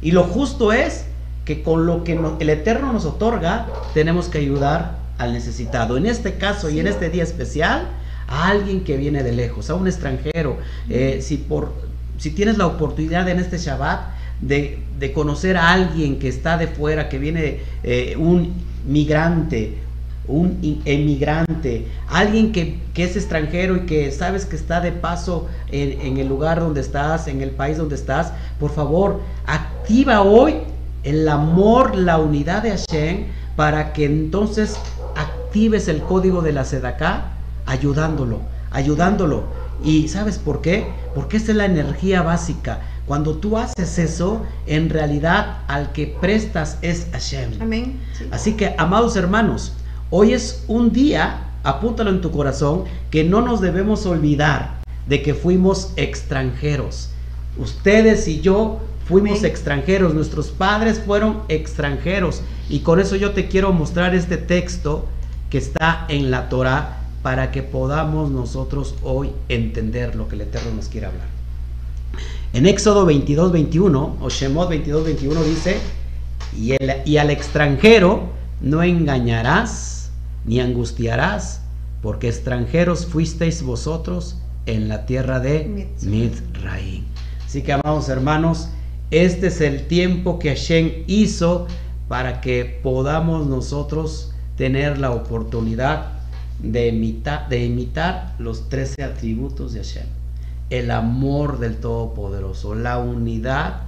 [0.00, 1.04] Y lo justo es
[1.44, 5.96] que con lo que el Eterno nos otorga, tenemos que ayudar al necesitado.
[5.96, 7.88] En este caso y en este día especial,
[8.28, 10.58] a alguien que viene de lejos, a un extranjero.
[10.88, 11.72] Eh, si, por,
[12.18, 14.80] si tienes la oportunidad en este Shabbat de,
[15.14, 18.54] conocer a alguien que está de fuera, que viene eh, un
[18.86, 19.78] migrante,
[20.26, 26.16] un emigrante, alguien que, es extranjero y que sabes que está de paso en, en,
[26.16, 30.54] el lugar donde estás, en el país donde estás, por favor, activa hoy
[31.04, 33.26] el amor, la unidad de Hashem,
[33.56, 34.76] para que entonces
[35.14, 37.32] actives el código de la Sedaká
[37.66, 39.44] ayudándolo, ayudándolo.
[39.84, 40.86] ¿Y sabes por qué?
[41.14, 42.80] Porque esa es la energía básica.
[43.06, 47.60] Cuando tú haces eso, en realidad al que prestas es Hashem.
[47.60, 48.00] Amén.
[48.30, 49.74] Así que, amados hermanos,
[50.08, 55.34] hoy es un día, apúntalo en tu corazón, que no nos debemos olvidar de que
[55.34, 57.10] fuimos extranjeros.
[57.58, 62.42] Ustedes y yo fuimos extranjeros, nuestros padres fueron extranjeros.
[62.70, 65.06] Y con eso yo te quiero mostrar este texto
[65.50, 70.70] que está en la Torah para que podamos nosotros hoy entender lo que el Eterno
[70.74, 71.43] nos quiere hablar.
[72.54, 75.76] En Éxodo 22, 21, o Shemot 22, 21 dice,
[76.56, 76.70] y,
[77.04, 78.28] y al extranjero
[78.60, 80.12] no engañarás
[80.44, 81.62] ni angustiarás,
[82.00, 87.02] porque extranjeros fuisteis vosotros en la tierra de Mitzrayim.
[87.44, 88.68] Así que, amados hermanos,
[89.10, 91.66] este es el tiempo que Hashem hizo
[92.06, 96.20] para que podamos nosotros tener la oportunidad
[96.62, 100.23] de imitar, de imitar los 13 atributos de Hashem.
[100.70, 103.82] El amor del Todopoderoso, la unidad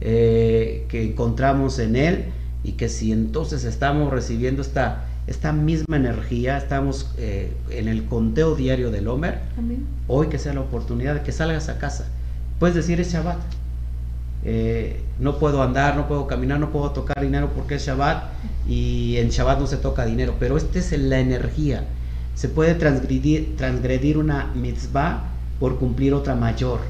[0.00, 2.24] eh, que encontramos en Él
[2.64, 8.54] y que si entonces estamos recibiendo esta, esta misma energía, estamos eh, en el conteo
[8.54, 9.38] diario del Homer,
[10.08, 12.08] hoy que sea la oportunidad de que salgas a casa.
[12.58, 13.38] Puedes decir es Shabbat.
[14.44, 18.24] Eh, no puedo andar, no puedo caminar, no puedo tocar dinero porque es Shabbat
[18.66, 21.84] y en Shabbat no se toca dinero, pero esta es la energía.
[22.34, 25.31] Se puede transgredir, transgredir una mitzvah
[25.62, 26.80] por cumplir otra mayor.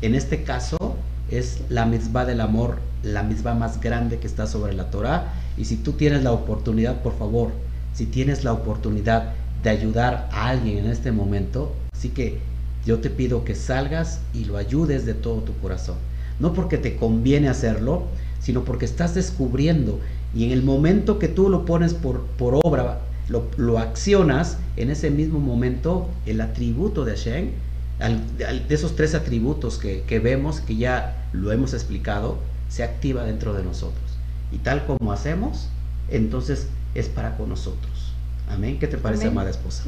[0.00, 0.96] En este caso
[1.30, 5.34] es la mitzvah del amor, la mitzvah más grande que está sobre la Torah.
[5.58, 7.50] Y si tú tienes la oportunidad, por favor,
[7.92, 12.38] si tienes la oportunidad de ayudar a alguien en este momento, así que
[12.86, 15.96] yo te pido que salgas y lo ayudes de todo tu corazón.
[16.40, 18.04] No porque te conviene hacerlo,
[18.40, 20.00] sino porque estás descubriendo
[20.34, 25.10] y en el momento que tú lo pones por, por obra, lo, accionas, en ese
[25.10, 27.50] mismo momento el atributo de Hashem,
[28.08, 32.38] de esos tres atributos que, que vemos, que ya lo hemos explicado,
[32.68, 34.02] se activa dentro de nosotros.
[34.50, 35.68] Y tal como hacemos,
[36.08, 38.12] entonces es para con nosotros.
[38.48, 38.78] Amén.
[38.78, 39.84] ¿Qué te parece, amada esposa?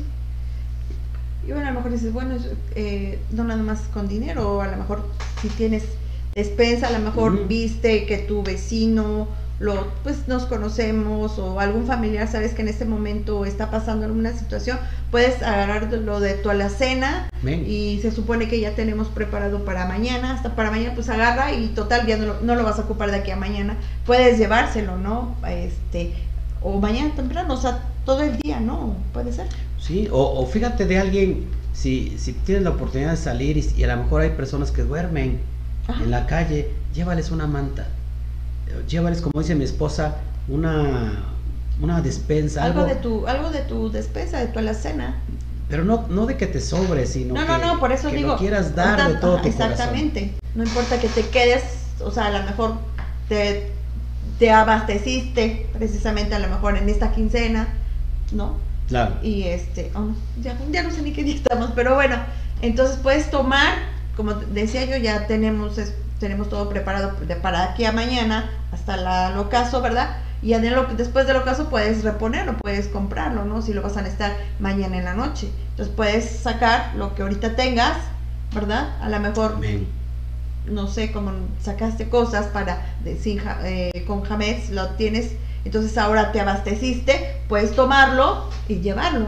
[1.46, 2.36] Y bueno, a lo mejor dices, bueno,
[2.74, 5.06] eh, no nada más con dinero, o a lo mejor
[5.42, 5.84] si tienes
[6.34, 9.28] despensa, a lo mejor viste que tu vecino
[9.60, 14.32] lo, pues nos conocemos o algún familiar sabes que en este momento está pasando alguna
[14.36, 14.78] situación,
[15.14, 20.34] puedes agarrar lo de tu alacena y se supone que ya tenemos preparado para mañana,
[20.34, 23.12] hasta para mañana pues agarra y total ya no lo, no lo vas a ocupar
[23.12, 25.36] de aquí a mañana, puedes llevárselo, ¿no?
[25.48, 26.14] Este,
[26.60, 28.96] o mañana temprano, o sea, todo el día, ¿no?
[29.12, 29.46] Puede ser.
[29.78, 34.02] Sí, o, fíjate de alguien, si, si tienes la oportunidad de salir y, a lo
[34.02, 35.38] mejor hay personas que duermen
[36.02, 37.86] en la calle, llévales una manta,
[38.88, 40.16] llévales, como dice mi esposa,
[40.48, 41.33] una,
[41.80, 42.64] una despensa.
[42.64, 45.20] Algo, de tu, algo de tu despensa, de tu alacena.
[45.68, 48.32] Pero no, no de que te sobre, sino no, que, no, no, por eso digo,
[48.32, 50.34] lo quieras dar de todo tu Exactamente.
[50.54, 51.62] No importa que te quedes,
[52.00, 52.74] o sea, a lo mejor
[53.28, 53.72] te,
[54.38, 57.68] te abasteciste precisamente a lo mejor en esta quincena,
[58.32, 58.56] ¿no?
[58.88, 59.14] Claro.
[59.22, 60.10] Y este, oh,
[60.42, 62.16] ya, ya no sé ni qué día estamos, pero bueno,
[62.60, 63.74] entonces puedes tomar,
[64.16, 65.80] como decía yo, ya tenemos,
[66.20, 70.18] tenemos todo preparado de, para aquí a mañana hasta el ocaso, ¿verdad?
[70.44, 70.52] Y
[70.96, 73.62] después del ocaso puedes reponerlo, puedes comprarlo, ¿no?
[73.62, 75.48] Si lo vas a necesitar mañana en la noche.
[75.70, 77.96] Entonces puedes sacar lo que ahorita tengas,
[78.54, 78.90] ¿verdad?
[79.00, 79.58] A lo mejor,
[80.66, 81.32] no sé, como
[81.62, 83.18] sacaste cosas para, de,
[83.64, 85.32] eh, con Jamés, lo tienes
[85.64, 89.26] entonces ahora te abasteciste, puedes tomarlo y llevarlo.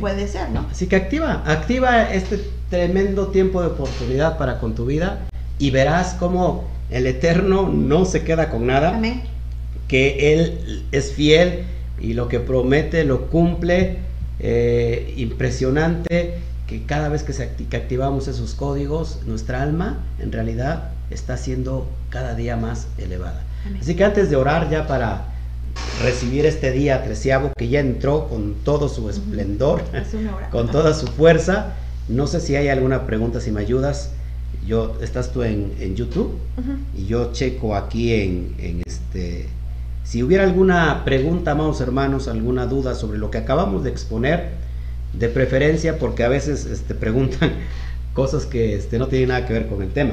[0.00, 0.64] Puede ser, ¿no?
[0.70, 5.18] Así que activa, activa este tremendo tiempo de oportunidad para con tu vida
[5.58, 8.96] y verás cómo el Eterno no se queda con nada.
[8.96, 9.33] Amén.
[9.88, 11.64] Que Él es fiel
[12.00, 13.98] y lo que promete lo cumple.
[14.40, 21.36] Eh, impresionante que cada vez que, se activamos esos códigos, nuestra alma en realidad está
[21.36, 23.42] siendo cada día más elevada.
[23.80, 25.34] Así que antes de orar ya para
[26.02, 29.82] recibir este día treceavo que ya entró con todo su esplendor,
[30.50, 31.74] con toda su fuerza.
[32.08, 34.10] No sé si hay alguna pregunta, si me ayudas.
[34.66, 36.38] Yo, estás tú en, YouTube
[36.96, 39.48] y yo checo aquí en, este.
[40.04, 44.50] Si hubiera alguna pregunta, amados hermanos, alguna duda sobre lo que acabamos de exponer,
[45.14, 47.52] de preferencia, porque a veces este, preguntan
[48.14, 50.12] cosas que este, no tienen nada que ver con el tema.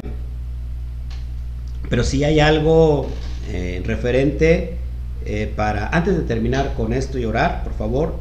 [1.90, 3.10] Pero si hay algo
[3.50, 4.78] eh, referente
[5.26, 8.16] eh, para, antes de terminar con esto y orar, por favor,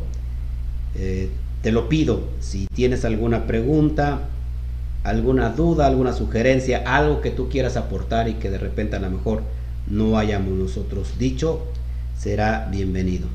[0.97, 1.31] eh,
[1.63, 4.23] te lo pido, si tienes alguna pregunta,
[5.05, 9.11] alguna duda, alguna sugerencia, algo que tú quieras aportar y que de repente a lo
[9.11, 9.43] mejor
[9.91, 11.67] no hayamos nosotros dicho,
[12.19, 13.27] será bienvenido.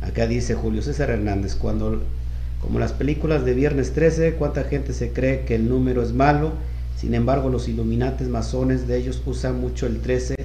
[0.00, 2.02] Acá dice Julio César Hernández, cuando,
[2.60, 6.52] Como las películas de Viernes 13, ¿cuánta gente se cree que el número es malo?
[6.96, 10.36] Sin embargo, los iluminantes masones de ellos usan mucho el 13,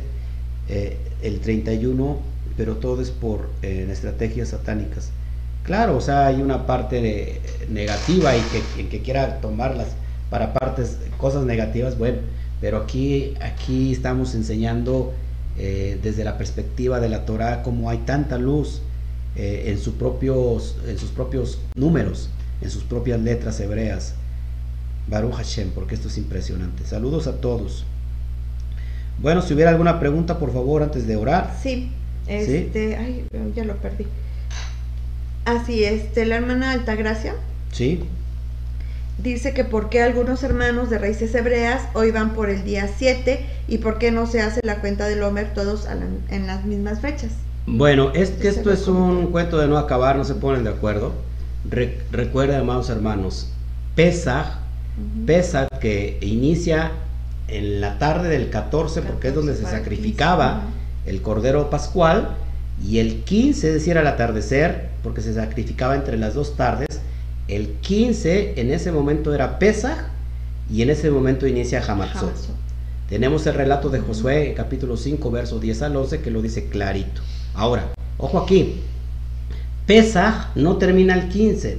[0.69, 2.17] eh, el 31,
[2.57, 5.11] pero todo es por eh, estrategias satánicas.
[5.63, 8.41] Claro, o sea, hay una parte negativa y
[8.75, 9.89] que, que quiera tomarlas
[10.29, 12.19] para partes, cosas negativas, bueno,
[12.61, 15.13] pero aquí, aquí estamos enseñando
[15.57, 18.81] eh, desde la perspectiva de la Torah cómo hay tanta luz
[19.35, 22.29] en, sus propios, en sus propios números,
[22.61, 24.15] en sus propias letras hebreas.
[25.07, 26.85] Baruch Hashem, porque esto es impresionante.
[26.85, 27.85] Saludos a todos.
[29.19, 31.55] Bueno, si hubiera alguna pregunta, por favor, antes de orar.
[31.61, 31.91] Sí,
[32.27, 34.05] este, ay, ya lo perdí.
[35.45, 37.35] Así, este, la hermana Altagracia.
[37.71, 38.03] Sí.
[39.17, 43.45] Dice que por qué algunos hermanos de raíces hebreas hoy van por el día 7
[43.67, 45.87] y por qué no se hace la cuenta del Homer todos
[46.29, 47.31] en las mismas fechas.
[47.65, 51.13] Bueno, es que esto es un cuento de no acabar, no se ponen de acuerdo.
[52.11, 53.49] recuerden, amados hermanos,
[53.95, 54.67] Pesach
[55.25, 56.91] Pesa que inicia
[57.47, 60.63] en la tarde del 14, porque es donde se sacrificaba
[61.05, 62.35] el cordero pascual,
[62.83, 66.99] y el 15, es decir, al atardecer, porque se sacrificaba entre las dos tardes,
[67.47, 69.97] el 15 en ese momento era Pesach
[70.71, 72.33] y en ese momento inicia Hamatzot.
[73.09, 77.21] Tenemos el relato de Josué, capítulo 5, verso 10 al 11, que lo dice clarito.
[77.53, 78.81] Ahora, ojo aquí,
[79.85, 81.77] Pesach no termina el 15.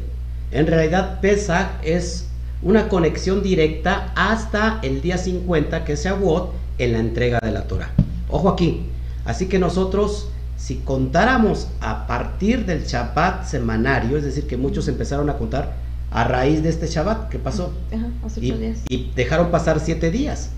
[0.52, 2.28] En realidad, Pesach es
[2.62, 7.64] una conexión directa hasta el día 50, que es Shavuot, en la entrega de la
[7.64, 7.90] Torah.
[8.30, 8.86] Ojo aquí.
[9.26, 15.30] Así que nosotros, si contáramos a partir del Shabbat semanario, es decir, que muchos empezaron
[15.30, 15.76] a contar
[16.10, 17.72] a raíz de este Shabbat que pasó,
[18.36, 18.52] y,
[18.88, 20.50] y, dejaron pasar siete días,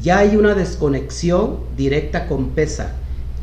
[0.00, 2.94] ya hay una desconexión directa con Pesa.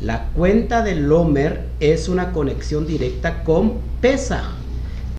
[0.02, 4.42] La cuenta del Homer es una conexión directa con Pesa.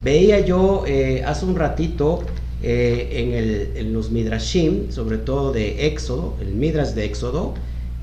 [0.03, 2.23] Veía yo eh, hace un ratito
[2.63, 7.53] eh, en, los Midrashim, sobre todo de Éxodo, el Midrash de Éxodo,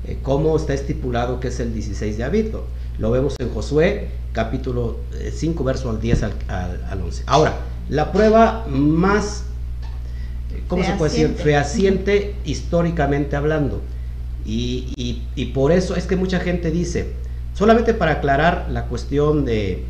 [0.07, 2.45] eh, cómo está estipulado que es el 16 de Abid.
[2.99, 4.97] Lo vemos en Josué, capítulo
[5.33, 7.23] 5, eh, verso al 10 al, 11.
[7.25, 7.53] Ahora,
[7.89, 9.45] la prueba más,
[10.67, 11.35] ¿cómo se puede decir?
[11.35, 13.81] Fehaciente históricamente hablando.
[14.45, 17.13] Y, y por eso es que mucha gente dice,
[17.53, 19.85] solamente para aclarar la cuestión de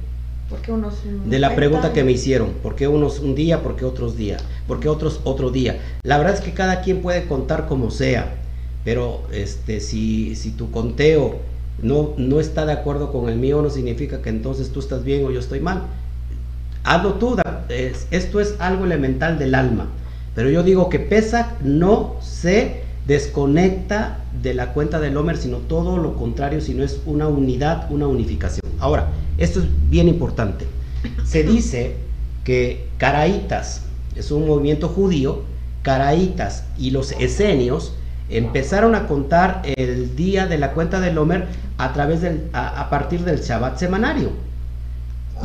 [1.26, 4.43] de la pregunta que me hicieron, ¿por qué unos un día, por qué otros días?
[4.68, 5.80] ¿Por qué otros otro día?
[6.03, 8.36] La verdad es que cada quien puede contar como sea,
[8.84, 11.39] pero este, si, si tu conteo
[11.82, 15.25] no, no está de acuerdo con el mío, no significa que entonces tú estás bien
[15.25, 15.84] o yo estoy mal.
[16.84, 17.38] Hazlo tú,
[18.11, 19.88] esto es algo elemental del alma.
[20.36, 25.97] Pero yo digo que Pesach no se desconecta de la cuenta del Homer, sino todo
[25.97, 28.71] lo contrario, sino es una unidad, una unificación.
[28.80, 30.65] Ahora, esto es bien importante.
[31.25, 31.95] Se dice
[32.43, 33.84] que Caraítas
[34.15, 35.43] es un movimiento judío,
[35.82, 37.93] Caraítas y los esenios
[38.30, 43.21] empezaron a contar el día de la cuenta del Homer a, través del, a, partir
[43.21, 44.32] del Shabbat semanario.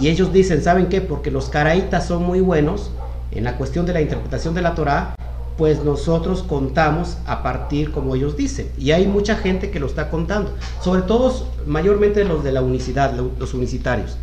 [0.01, 1.01] Y ellos dicen, ¿saben qué?
[1.01, 2.91] Porque los caraítas son muy buenos
[3.30, 5.14] en la cuestión de la interpretación de la Torah,
[5.57, 8.68] pues nosotros contamos a partir como ellos dicen.
[8.78, 11.32] Y hay mucha gente que lo está contando, sobre todo
[11.66, 14.16] mayormente los de la unicidad, los unicitarios.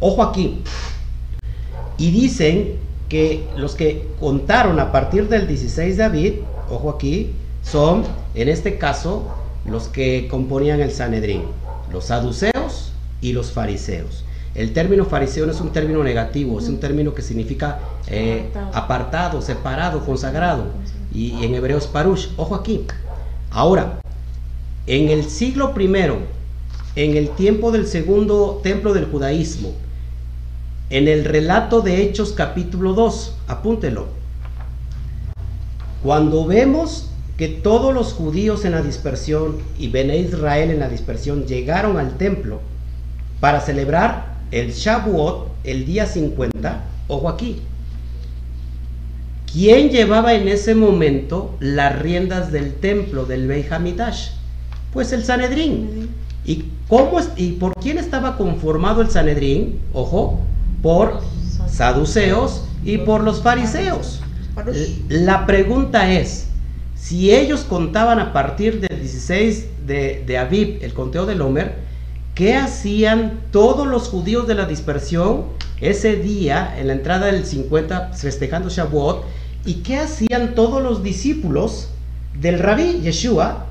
[0.00, 0.62] Ojo aquí.
[1.98, 2.76] Y dicen
[3.08, 6.32] que los que contaron a partir del 16 de David,
[6.70, 7.32] ojo aquí,
[7.70, 8.04] son
[8.34, 9.26] en este caso
[9.66, 11.42] los que componían el Sanedrín,
[11.92, 14.24] los saduceos y los fariseos.
[14.54, 19.42] El término fariseo no es un término negativo, es un término que significa eh, apartado,
[19.42, 20.66] separado, consagrado.
[21.12, 22.28] Y, en hebreo es parush.
[22.36, 22.86] Ojo aquí.
[23.50, 24.00] Ahora,
[24.86, 26.18] en el siglo primero,
[26.96, 29.72] en el tiempo del segundo templo del judaísmo,
[30.90, 34.06] en el relato de Hechos capítulo 2, apúntelo.
[36.02, 37.08] Cuando vemos
[37.38, 42.18] que todos los judíos en la dispersión y Bene Israel en la dispersión llegaron al
[42.18, 42.60] templo
[43.38, 47.60] para celebrar el Shavuot, el día 50, ojo aquí.
[49.50, 53.68] ¿Quién llevaba en ese momento las riendas del templo del Beit
[54.92, 56.10] Pues el Sanedrín.
[56.44, 59.78] ¿Y, cómo, ¿Y por quién estaba conformado el Sanedrín?
[59.92, 60.40] Ojo,
[60.82, 61.20] por
[61.68, 64.20] saduceos y por los fariseos.
[65.08, 66.47] La pregunta es,
[67.08, 71.76] si ellos contaban a partir del 16 de, de Aviv, el conteo del Homer,
[72.34, 75.44] ¿qué hacían todos los judíos de la dispersión
[75.80, 79.24] ese día, en la entrada del 50, festejando Shavuot?
[79.64, 81.88] ¿Y qué hacían todos los discípulos
[82.38, 83.64] del rabí Yeshua?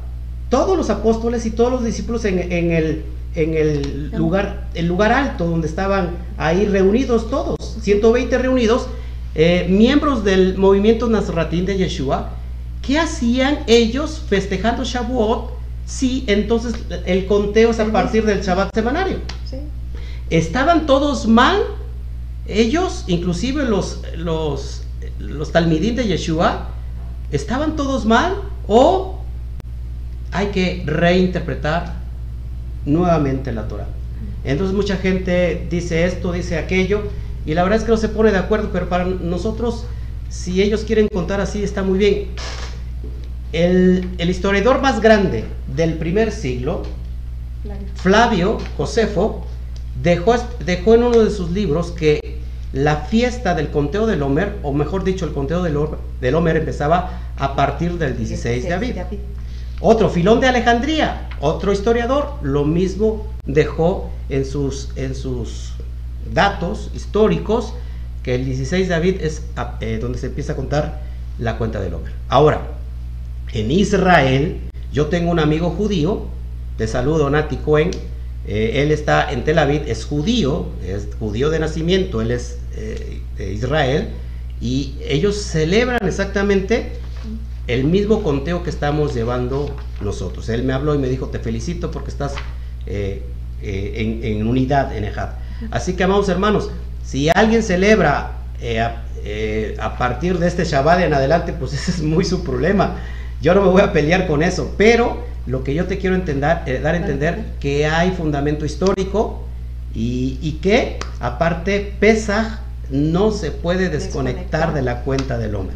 [0.49, 2.39] Todos los apóstoles y todos los discípulos en,
[2.71, 8.87] el, lugar alto donde estaban ahí reunidos todos, 120 reunidos,
[9.35, 12.33] eh, miembros del movimiento Nazratín de Yeshua,
[12.87, 15.51] ¿qué hacían ellos festejando Shavuot
[15.85, 16.73] si entonces
[17.05, 19.17] el conteo es a partir del Shabbat semanario?
[20.29, 21.61] ¿Estaban todos mal?
[22.47, 24.83] Ellos, inclusive los, los,
[25.19, 26.69] los talmidín de Yeshua,
[27.31, 28.35] ¿estaban todos mal?
[28.67, 29.19] ¿O
[30.31, 31.93] hay que reinterpretar
[32.85, 33.87] nuevamente la Torah?
[34.45, 37.03] Entonces mucha gente dice esto, dice aquello,
[37.45, 39.85] y la verdad es que no se pone de acuerdo, pero para nosotros,
[40.29, 42.27] si ellos quieren contar así, está muy bien.
[43.57, 45.45] El, el historiador más grande
[45.75, 46.83] del primer siglo,
[47.95, 49.47] Flavio Josefo,
[50.03, 52.39] dejó, dejó en uno de sus libros que
[52.71, 55.75] la fiesta del conteo del Homer, o mejor dicho, el conteo del,
[56.21, 58.95] del Homer empezaba a partir del 16 de abril.
[59.79, 65.73] Otro, Filón de Alejandría, otro historiador, lo mismo dejó en sus, en sus
[66.31, 67.73] datos históricos
[68.21, 69.41] que el 16 de David es
[69.79, 71.01] eh, donde se empieza a contar
[71.39, 72.11] la cuenta del Homer.
[72.29, 72.76] Ahora,
[73.53, 74.57] en Israel,
[74.91, 76.25] yo tengo un amigo judío,
[76.77, 77.91] te saludo Nati Cohen,
[78.47, 83.21] eh, él está en Tel Aviv, es judío, es judío de nacimiento, él es eh,
[83.37, 84.09] de Israel,
[84.61, 86.91] y ellos celebran exactamente
[87.67, 90.49] el mismo conteo que estamos llevando nosotros.
[90.49, 92.33] Él me habló y me dijo, te felicito porque estás
[92.85, 93.21] en,
[93.61, 95.31] en, unidad en Ejad.
[95.71, 96.69] Así que, amados hermanos,
[97.03, 98.85] si alguien celebra eh,
[99.23, 102.97] eh, a, partir de este Shabbat en adelante, pues ese es muy su problema.
[103.41, 106.59] Yo no me voy a pelear con eso, pero lo que yo te quiero entender,
[106.65, 109.43] eh, dar a entender que hay fundamento histórico
[109.93, 112.59] y, que aparte Pesach
[112.91, 115.75] no se puede desconectar, de la cuenta del hombre.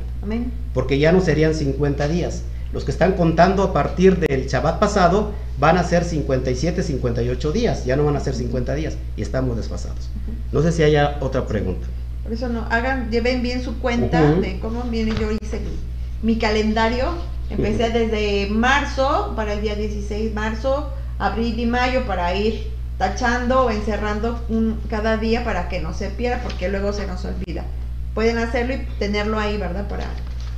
[0.73, 2.43] Porque ya no serían 50 días.
[2.73, 7.85] Los que están contando a partir del Shabbat pasado van a ser 57, 58 días,
[7.85, 10.09] ya no van a ser 50 días y estamos desfasados.
[10.51, 11.87] No sé si haya otra pregunta.
[12.23, 15.13] Por eso no, hagan, lleven bien su cuenta de cómo viene.
[15.19, 15.59] Yo hice
[16.21, 17.09] mi, calendario,
[17.51, 23.69] empecé desde marzo para el día 16 marzo, abril y mayo para ir tachando o
[23.69, 27.65] encerrando un, cada día para que no se pierda porque luego se nos olvida.
[28.13, 29.87] Pueden hacerlo y tenerlo ahí, ¿verdad?
[29.87, 30.05] Para,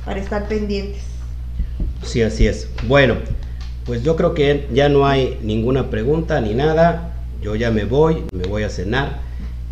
[0.04, 1.02] para estar pendientes.
[2.02, 2.68] Sí, así es.
[2.86, 3.16] Bueno,
[3.84, 7.14] pues yo creo que ya no hay ninguna pregunta ni nada.
[7.40, 9.20] Yo ya me voy, me voy a cenar.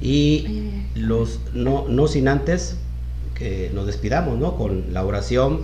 [0.00, 2.76] Y los no, no sin antes
[3.34, 4.56] que nos despidamos, ¿no?
[4.56, 5.60] Con la oración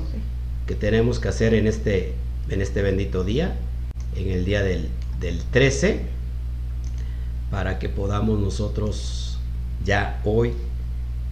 [0.68, 2.12] que tenemos que hacer en este,
[2.50, 3.56] en este bendito día,
[4.14, 6.02] en el día del, del 13,
[7.50, 9.38] para que podamos nosotros
[9.84, 10.52] ya hoy,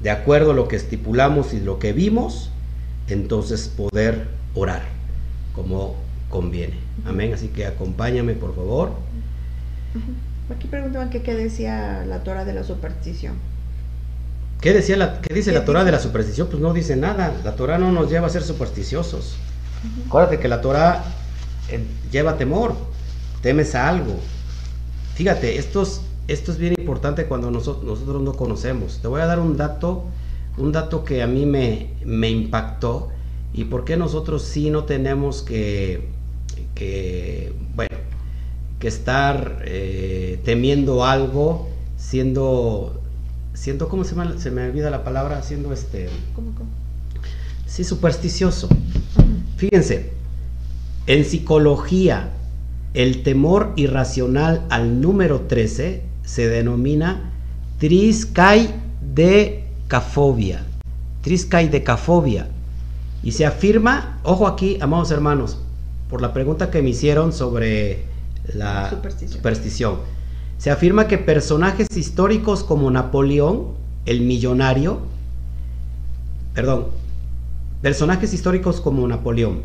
[0.03, 2.51] de acuerdo a lo que estipulamos y lo que vimos,
[3.09, 4.83] entonces poder orar
[5.55, 5.97] como
[6.31, 6.75] conviene.
[7.05, 7.35] Amén.
[7.35, 8.93] Así que acompáñame, por favor.
[10.55, 13.35] Aquí preguntaban qué decía la Torah de la superstición.
[14.61, 16.49] ¿Qué, decía la, qué dice la Torah de la superstición?
[16.49, 17.35] Pues no dice nada.
[17.45, 19.37] La Torah no nos lleva a ser supersticiosos.
[20.07, 21.05] Acuérdate que la Torah
[21.69, 22.75] eh, lleva temor.
[23.43, 24.15] Temes a algo.
[25.15, 28.99] Fíjate, esto es, esto es bien importante cuando nosotros, nosotros no conocemos.
[29.01, 30.05] Te voy a dar un dato,
[30.57, 33.11] un dato que a mí me, me impactó
[33.57, 36.03] ¿Y por qué nosotros sí no tenemos que,
[37.75, 37.97] bueno,
[38.79, 43.01] que estar eh, temiendo algo, siendo,
[43.57, 45.43] siendo, ¿cómo se me, se me olvida la palabra?
[45.43, 46.09] Siendo este...
[46.35, 46.71] ¿Cómo, cómo?
[47.67, 48.69] Sí, supersticioso.
[49.57, 50.13] Fíjense,
[51.07, 52.31] en psicología,
[52.95, 57.31] el temor irracional al número 13 se denomina
[57.79, 60.65] triskaidecafobia.
[61.23, 62.49] Triskaidecafobia.
[63.23, 65.59] Y se afirma, ojo aquí, amados hermanos,
[66.09, 68.05] por la pregunta que me hicieron sobre
[68.55, 69.99] la superstición.
[70.59, 73.73] Se afirma que personajes históricos como Napoleón,
[74.07, 75.01] el millonario,
[76.55, 76.87] perdón,
[77.83, 79.63] personajes históricos como Napoleón,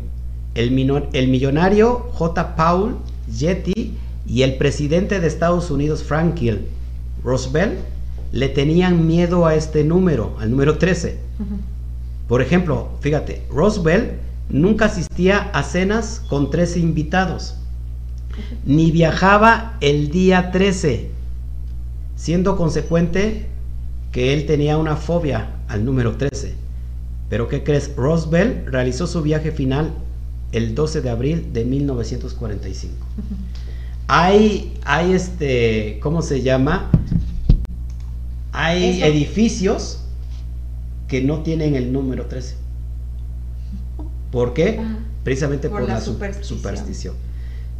[0.54, 2.56] el, el millonario J.
[2.56, 2.96] Paul
[3.34, 6.66] Getty y el presidente de Estados Unidos Franklin
[7.24, 7.78] Roosevelt
[8.32, 11.18] le tenían miedo a este número, al número 13.
[12.28, 14.12] Por ejemplo, fíjate, Roosevelt
[14.48, 17.56] nunca asistía a cenas con 13 invitados,
[18.64, 21.10] ni viajaba el día 13,
[22.16, 23.46] siendo consecuente
[24.12, 26.54] que él tenía una fobia al número 13.
[27.28, 27.96] Pero ¿qué crees?
[27.96, 29.92] Roosevelt realizó su viaje final
[30.52, 32.94] el 12 de abril de 1945.
[34.06, 36.90] Hay, hay este, ¿cómo se llama?
[38.52, 40.00] Hay edificios
[41.08, 42.56] que no tienen el número 13.
[44.30, 44.80] ¿Por qué?
[45.24, 47.14] Precisamente por, la, superstición.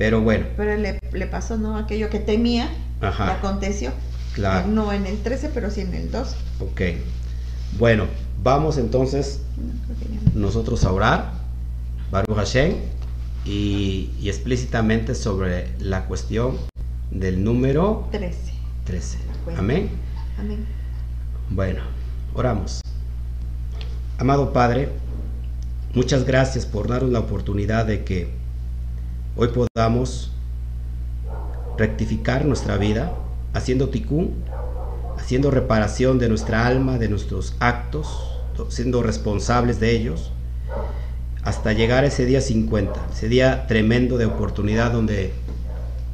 [0.03, 0.46] Pero bueno.
[0.57, 1.76] Pero le, pasó, ¿no?
[1.76, 2.68] Aquello que temía
[3.00, 3.34] Ajá.
[3.34, 3.92] aconteció.
[4.34, 4.66] Claro.
[4.66, 6.34] No en el 13, pero sí en el 12.
[6.59, 6.80] Ok.
[7.78, 8.07] Bueno,
[8.42, 9.42] vamos entonces
[10.34, 11.30] nosotros a orar,
[12.11, 12.78] Baruch Hashem,
[13.44, 16.57] y, y explícitamente sobre la cuestión
[17.12, 18.55] del número 13.
[18.82, 19.18] 13.
[19.57, 19.88] Amén.
[20.36, 20.66] Amén.
[21.48, 21.80] Bueno,
[22.34, 22.80] oramos.
[24.18, 24.88] Amado Padre,
[25.94, 28.41] muchas gracias por darnos la oportunidad de que
[29.37, 30.30] hoy podamos
[31.78, 33.12] rectificar nuestra vida
[33.55, 34.35] haciendo ticún,
[35.18, 38.09] haciendo reparación de nuestra alma, de nuestros actos,
[38.68, 40.33] siendo responsables de ellos,
[41.43, 45.33] hasta llegar a ese día 50, ese día tremendo de oportunidad donde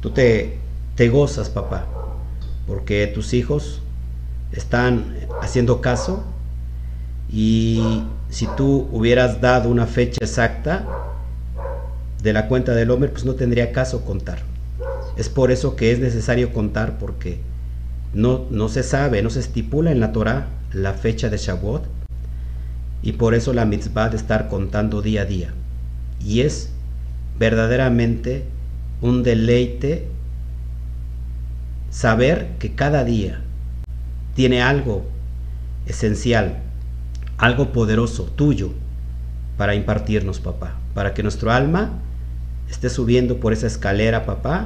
[0.01, 0.57] tú te,
[0.95, 1.85] te gozas, papá,
[2.65, 3.81] porque tus hijos
[4.51, 6.23] están haciendo caso
[7.31, 10.87] y si tú hubieras dado una fecha exacta
[12.21, 14.39] de la cuenta del hombre, pues no tendría caso contar.
[15.17, 17.39] Es por eso que es necesario contar porque
[18.13, 21.83] no, no se sabe, no se estipula en la Torah la fecha de Shavuot
[23.01, 25.49] y por eso la mitzvah de estar contando día a día.
[26.23, 26.71] Y es
[27.37, 28.43] verdaderamente
[29.01, 30.07] un deleite
[31.89, 33.41] saber que cada día
[34.35, 35.05] tiene algo
[35.85, 36.59] esencial,
[37.37, 38.71] algo poderoso tuyo
[39.57, 41.91] para impartirnos, papá, para que nuestro alma
[42.69, 44.65] esté subiendo por esa escalera, papá,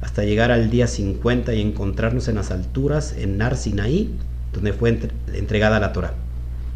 [0.00, 4.14] hasta llegar al día 50 y encontrarnos en las alturas, en Nar Sinaí,
[4.52, 4.98] donde fue
[5.32, 6.14] entregada la Torah.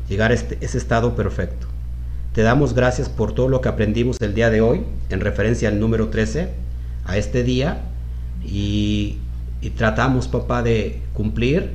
[0.09, 1.67] Llegar a este, ese estado perfecto.
[2.33, 5.81] Te damos gracias por todo lo que aprendimos el día de hoy, en referencia al
[5.81, 6.51] número 13,
[7.05, 7.81] a este día,
[8.45, 9.19] y,
[9.77, 11.73] tratamos, papá, de cumplir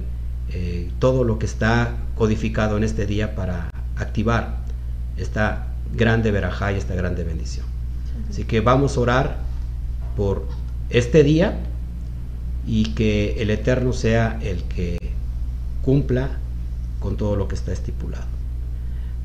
[0.51, 4.57] eh, todo lo que está codificado en este día para activar
[5.17, 7.70] esta grande verajá y esta grande bendición.
[8.31, 9.37] Así que vamos a orar
[10.15, 10.45] por
[10.89, 11.59] este día
[12.65, 14.97] y que el Eterno sea el que
[15.81, 16.29] cumpla
[17.01, 18.23] con todo lo que está estipulado.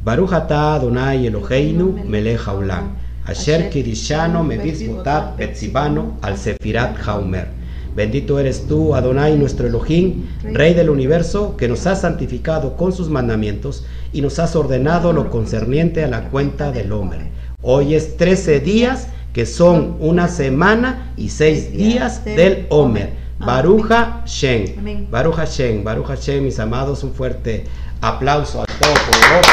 [0.03, 7.47] Baruch atah Adonai Eloheinu melech haolam, asher kirishano mevizbotat betzibano al sefirat haumer.
[7.95, 13.09] Bendito eres tú, Adonai, nuestro Elohim, Rey del universo, que nos has santificado con sus
[13.09, 17.36] mandamientos y nos has ordenado lo concerniente a la cuenta del hombre.
[17.69, 23.11] Hoy es 13 días que son una semana y seis días del Omer.
[23.41, 25.09] Baruja Shen.
[25.11, 27.65] Baruja Shen, Baruja Shen, mis amados, un fuerte
[28.01, 29.51] aplauso al Todopoderoso.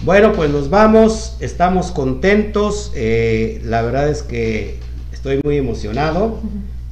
[0.00, 2.90] Bueno, pues nos vamos, estamos contentos.
[2.94, 4.80] Eh, la verdad es que
[5.12, 6.40] estoy muy emocionado.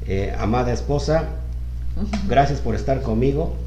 [0.06, 1.30] Eh, amada esposa,
[2.28, 3.61] gracias por estar conmigo.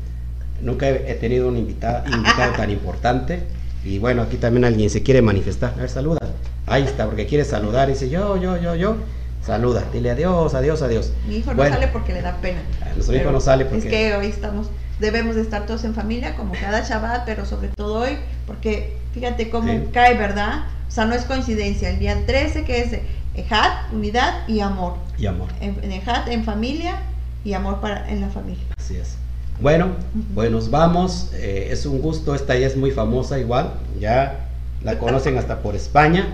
[0.62, 3.44] Nunca he tenido un invitado, invitado tan importante.
[3.84, 5.74] Y bueno, aquí también alguien se quiere manifestar.
[5.78, 6.20] A ver, saluda.
[6.66, 7.90] Ahí está, porque quiere saludar.
[7.90, 8.98] Y dice yo, yo, yo, yo.
[9.46, 9.84] Saluda.
[9.94, 11.12] Dile adiós, adiós, adiós.
[11.28, 12.62] Mi hijo no sale porque le da pena.
[12.96, 13.88] Nuestro hijo no sale porque.
[13.88, 14.72] Es que hoy estamos.
[15.00, 19.50] Debemos de estar todos en familia, como cada Shabbat, pero sobre todo hoy, porque fíjate
[19.50, 20.66] cómo cae, ¿verdad?
[20.88, 21.90] O sea, no es coincidencia.
[21.90, 23.00] El día 13, que es
[23.36, 24.96] Ejat, unidad y amor.
[25.18, 25.50] Y amor.
[25.60, 27.02] En, en Ejat, en familia
[27.44, 28.64] y amor para, en la familia.
[28.78, 29.18] Así es.
[29.62, 29.88] Bueno,
[30.34, 31.30] pues nos vamos.
[31.34, 32.36] Eh, es un gusto.
[32.36, 33.74] Esta ya es muy famosa igual.
[34.00, 34.48] Ya
[34.84, 36.28] la conocen hasta por España.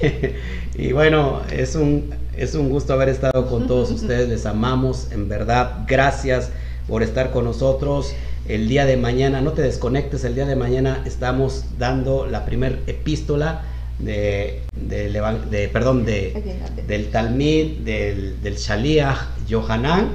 [0.74, 4.28] y bueno, es un, es un gusto haber estado con todos ustedes.
[4.28, 5.84] Les amamos, en verdad.
[5.88, 6.50] Gracias
[6.86, 8.14] por estar con nosotros.
[8.46, 12.80] El día de mañana, no te desconectes, el día de mañana estamos dando la primer
[12.86, 13.62] epístola
[13.98, 19.16] de, de, perdón, de, del Talmid, del, del Shaliach
[19.48, 20.10] Yohanan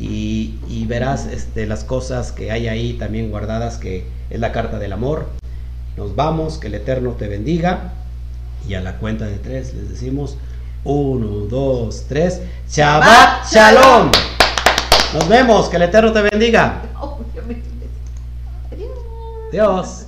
[0.00, 4.94] y, verás este, las cosas que hay ahí también guardadas, que es la carta del
[4.94, 5.28] amor.
[5.96, 7.92] Nos vamos, que el Eterno te bendiga.
[8.66, 10.38] Y a la cuenta de tres les decimos,
[10.84, 14.10] uno, dos, tres, Shabbat Shalom.
[15.14, 16.82] Nos vemos, que el Eterno te bendiga.
[19.52, 20.06] Dios.